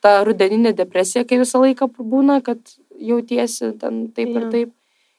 ta 0.00 0.22
rudeninė 0.24 0.72
depresija, 0.78 1.26
kai 1.28 1.40
visą 1.42 1.60
laiką 1.60 1.90
būna, 1.98 2.38
kad 2.46 2.60
jautiesi 2.98 3.74
ten 3.80 4.06
taip 4.16 4.30
ir 4.32 4.46
Jo. 4.46 4.50
taip. 4.54 4.74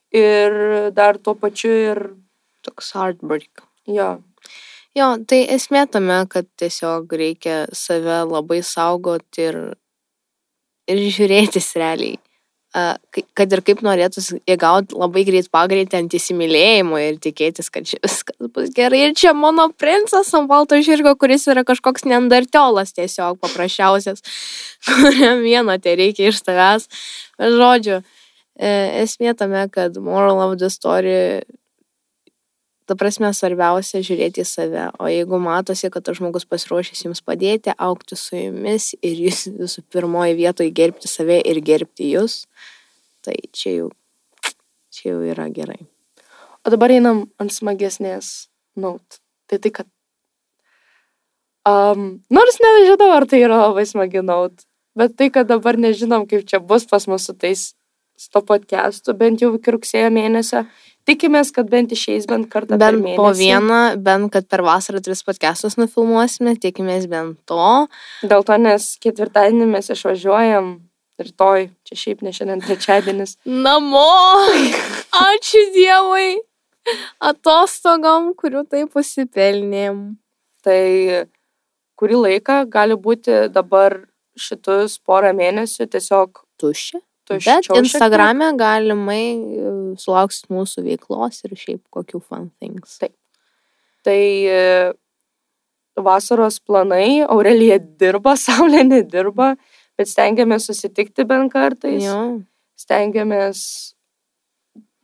Ir 0.10 0.56
dar 0.97 1.20
tuo 1.22 1.36
pačiu 1.38 1.70
ir, 1.70 2.00
Toks 2.66 2.91
heartbreak. 2.97 3.62
jo, 3.88 4.18
Jo, 4.97 5.12
tai 5.30 5.43
esmė 5.54 5.84
tame, 5.91 6.16
kad 6.28 6.47
tiesiog 6.58 7.12
reikia 7.14 7.68
save 7.78 8.24
labai 8.26 8.58
saugoti 8.66 9.43
ir, 9.45 9.58
ir 10.89 10.97
žiūrėtis 11.14 11.68
realiai. 11.78 12.18
Kad 12.70 13.54
ir 13.56 13.62
kaip 13.66 13.80
norėtųsi 13.82 14.40
įgauti 14.50 14.98
labai 14.98 15.24
greit 15.26 15.48
pagreitį 15.50 15.98
ant 16.04 16.14
įsimylėjimo 16.14 17.00
ir 17.02 17.18
tikėtis, 17.22 17.72
kad 17.74 17.88
čia 17.90 17.98
viskas 18.04 18.38
bus 18.54 18.70
gerai. 18.76 19.08
Ir 19.08 19.16
čia 19.18 19.34
mano 19.34 19.70
princas 19.74 20.30
ant 20.38 20.50
balto 20.52 20.78
žirgo, 20.86 21.16
kuris 21.18 21.48
yra 21.50 21.66
kažkoks 21.66 22.06
neandartiolas 22.06 22.94
tiesiog 22.94 23.40
paprasčiausias, 23.42 24.22
kuriam 24.86 25.42
vieno 25.42 25.80
tai 25.82 25.98
reikia 25.98 26.30
iš 26.30 26.44
tavęs. 26.46 26.86
Žodžiu, 27.42 28.04
e, 28.60 28.74
esmė 29.02 29.34
tame, 29.40 29.66
kad 29.74 29.98
moral 29.98 30.44
of 30.46 30.60
the 30.62 30.70
story 30.70 31.42
ta 32.90 32.98
prasme, 32.98 33.30
svarbiausia 33.36 34.02
žiūrėti 34.06 34.42
į 34.44 34.48
save. 34.48 34.88
O 35.00 35.10
jeigu 35.10 35.38
matosi, 35.42 35.92
kad 35.94 36.06
tas 36.08 36.18
žmogus 36.18 36.48
pasiruošęs 36.50 37.06
jums 37.06 37.22
padėti, 37.26 37.74
aukti 37.78 38.18
su 38.20 38.36
jumis 38.38 38.92
ir 39.00 39.22
jūs 39.28 39.46
visų 39.60 39.86
pirmoji 39.94 40.38
vietoje 40.40 40.74
gerbti 40.76 41.12
save 41.12 41.40
ir 41.46 41.62
gerbti 41.66 42.12
jūs, 42.16 42.42
tai 43.26 43.38
čia 43.54 43.76
jau, 43.76 43.88
čia 44.96 45.12
jau 45.12 45.22
yra 45.30 45.48
gerai. 45.54 45.80
O 46.66 46.74
dabar 46.74 46.92
einam 46.92 47.28
ant 47.40 47.54
smagesnės 47.56 48.50
naut. 48.80 49.22
Tai 49.50 49.62
tai, 49.62 49.74
kad... 49.80 49.90
Um, 51.70 52.24
nors 52.34 52.58
nežinau, 52.64 53.12
ar 53.14 53.28
tai 53.30 53.44
yra 53.46 53.62
labai 53.68 53.86
smagi 53.86 54.24
naut, 54.26 54.66
bet 54.98 55.16
tai, 55.20 55.30
kad 55.34 55.50
dabar 55.50 55.78
nežinom, 55.78 56.26
kaip 56.30 56.48
čia 56.50 56.60
bus 56.64 56.88
pas 56.90 57.06
mus 57.08 57.28
su 57.30 57.36
tais 57.38 57.70
su 58.20 58.28
to 58.34 58.42
podcastu, 58.44 59.14
bent 59.16 59.40
jau 59.40 59.54
iki 59.56 59.72
rugsėjo 59.72 60.10
mėnesio. 60.12 60.66
Tikimės, 61.08 61.54
kad 61.56 61.70
bent 61.72 61.93
išeis 61.95 62.28
bent 62.30 62.50
kartą 62.52 62.76
per 62.76 62.93
Bent 62.93 63.04
mėnesį. 63.04 63.18
po 63.18 63.32
vieną, 63.34 63.80
bent 64.04 64.32
kad 64.34 64.47
per 64.47 64.62
vasarą 64.66 65.02
tris 65.02 65.24
podcastus 65.26 65.78
nufilmuosime, 65.80 66.58
tikimės 66.60 67.08
bent 67.10 67.39
to. 67.50 67.88
Dėl 68.22 68.45
to, 68.45 68.58
nes 68.58 68.91
ketvirtadienį 69.02 69.70
mes 69.72 69.89
išvažiuojam 69.95 70.76
rytoj, 71.20 71.70
čia 71.88 71.97
šiaip 72.00 72.22
ne 72.24 72.32
šiandien 72.36 72.62
trečiadienis. 72.64 73.38
Namo! 73.45 74.06
Ačiū 75.24 75.66
Dievui! 75.76 76.39
Atostogom, 77.20 78.32
kurių 78.39 78.64
taip 78.70 78.93
pasipelnėm. 78.95 80.18
Tai 80.64 80.84
kurį 82.00 82.22
laiką 82.24 82.64
gali 82.72 82.95
būti 83.00 83.47
dabar 83.54 84.02
šitus 84.39 84.97
porą 85.04 85.34
mėnesių 85.36 85.88
tiesiog 85.91 86.43
Tuščia. 86.60 87.00
Bet 87.30 87.70
Instagrame 87.78 88.48
galimai 88.58 89.24
e, 89.38 89.74
sulauksit 90.02 90.50
mūsų 90.50 90.84
veiklos 90.88 91.44
ir 91.46 91.54
šiaip 91.60 91.84
kokių 91.94 92.22
fun 92.24 92.50
things. 92.60 92.98
Taip. 93.02 93.14
Tai 94.08 94.18
e, 94.18 94.64
vasaros 96.00 96.60
planai, 96.64 97.22
Aurelija 97.28 97.78
dirba, 97.80 98.34
Saulė 98.46 98.84
nedirba, 98.88 99.54
bet 100.00 100.10
stengiamės 100.10 100.70
susitikti 100.72 101.26
bent 101.28 101.52
kartais, 101.54 102.02
Jo. 102.06 102.40
stengiamės 102.80 103.62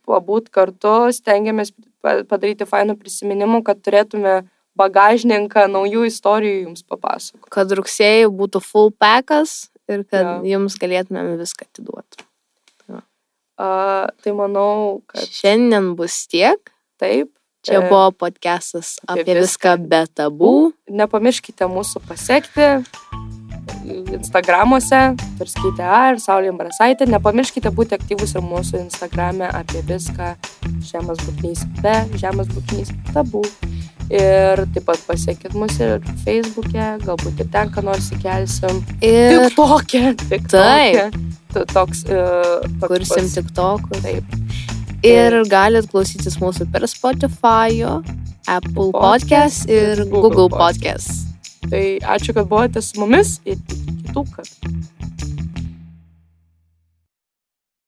pabūt 0.06 0.50
kartu, 0.54 1.10
stengiamės 1.12 1.72
pa- 2.02 2.22
padaryti 2.28 2.66
fainų 2.68 2.94
prisiminimų, 3.00 3.62
kad 3.66 3.80
turėtume 3.84 4.44
bagažninką 4.76 5.66
naujų 5.72 6.04
istorijų 6.10 6.58
jums 6.66 6.84
papasakoti. 6.86 7.50
Kad 7.52 7.72
rugsėjai 7.78 8.28
būtų 8.30 8.60
full 8.62 8.92
packas 8.92 9.66
ir 9.88 10.04
kad 10.10 10.22
Jo. 10.24 10.38
jums 10.56 10.78
galėtumėm 10.82 11.36
viską 11.40 11.68
atiduoti. 11.68 12.22
Uh, 13.56 14.10
tai 14.20 14.34
manau, 14.36 15.00
kad 15.08 15.24
Šiandien 15.32 15.94
bus 15.96 16.26
tiek. 16.28 16.60
taip. 17.00 17.30
Čia 17.64 17.80
E, 17.80 17.88
buvo 17.88 18.12
podcastas 18.12 18.98
apie 19.08 19.22
apie 19.24 19.40
viską 19.40 19.72
be 19.88 20.02
tabų. 20.12 20.72
Nepamirškite 20.92 21.64
mūsų 21.64 22.02
pasiekti 22.06 22.66
Instagramuose, 24.12 25.00
Turskytė 25.38 25.82
A 25.88 26.12
ir 26.12 26.20
Saulė 26.22 26.52
Marasaitė. 26.54 27.08
Nepamirškite 27.10 27.72
būti 27.74 27.96
aktyvus 27.96 28.36
ir 28.36 28.44
mūsų 28.44 28.84
Instagrame 28.84 29.48
apie 29.48 29.82
viską 29.88 30.34
žemas 30.84 31.18
būknys, 31.24 31.64
be 31.82 31.96
žemas 32.20 32.52
būknys 32.52 32.92
tabų. 33.16 33.42
Ir 34.10 34.60
taip 34.74 34.84
pat 34.86 35.00
pasiekit 35.08 35.54
mus 35.58 35.80
ir 35.82 35.96
Facebook'e, 36.24 36.90
galbūt 37.02 37.40
ir 37.42 37.48
ten 37.50 37.70
ką 37.74 37.82
nors 37.88 38.10
įkelsim. 38.14 38.82
Ir 39.02 39.48
TikTok'e. 39.48 40.14
TikTok'e. 40.28 41.08
Tu- 41.52 41.64
Toks, 41.72 42.02
uh, 42.12 42.60
toks 42.82 42.90
kursim 42.90 43.24
bus. 43.24 43.34
tik 43.34 43.46
tokus. 43.56 44.02
Taip. 44.04 44.24
Ir 45.06 45.38
galit 45.48 45.86
klausytis 45.90 46.36
mūsų 46.42 46.66
per 46.72 46.84
Spotify, 46.90 47.80
Apple 48.46 48.90
Podcast 48.92 49.64
ir 49.72 50.04
Google 50.12 50.48
Podcast. 50.52 51.24
Tai 51.70 51.82
ačiū, 52.14 52.34
kad 52.36 52.46
buvote 52.50 52.82
su 52.84 53.00
mumis 53.00 53.40
ir 53.44 53.56
kitų 53.56 54.22
kartų. 54.36 54.74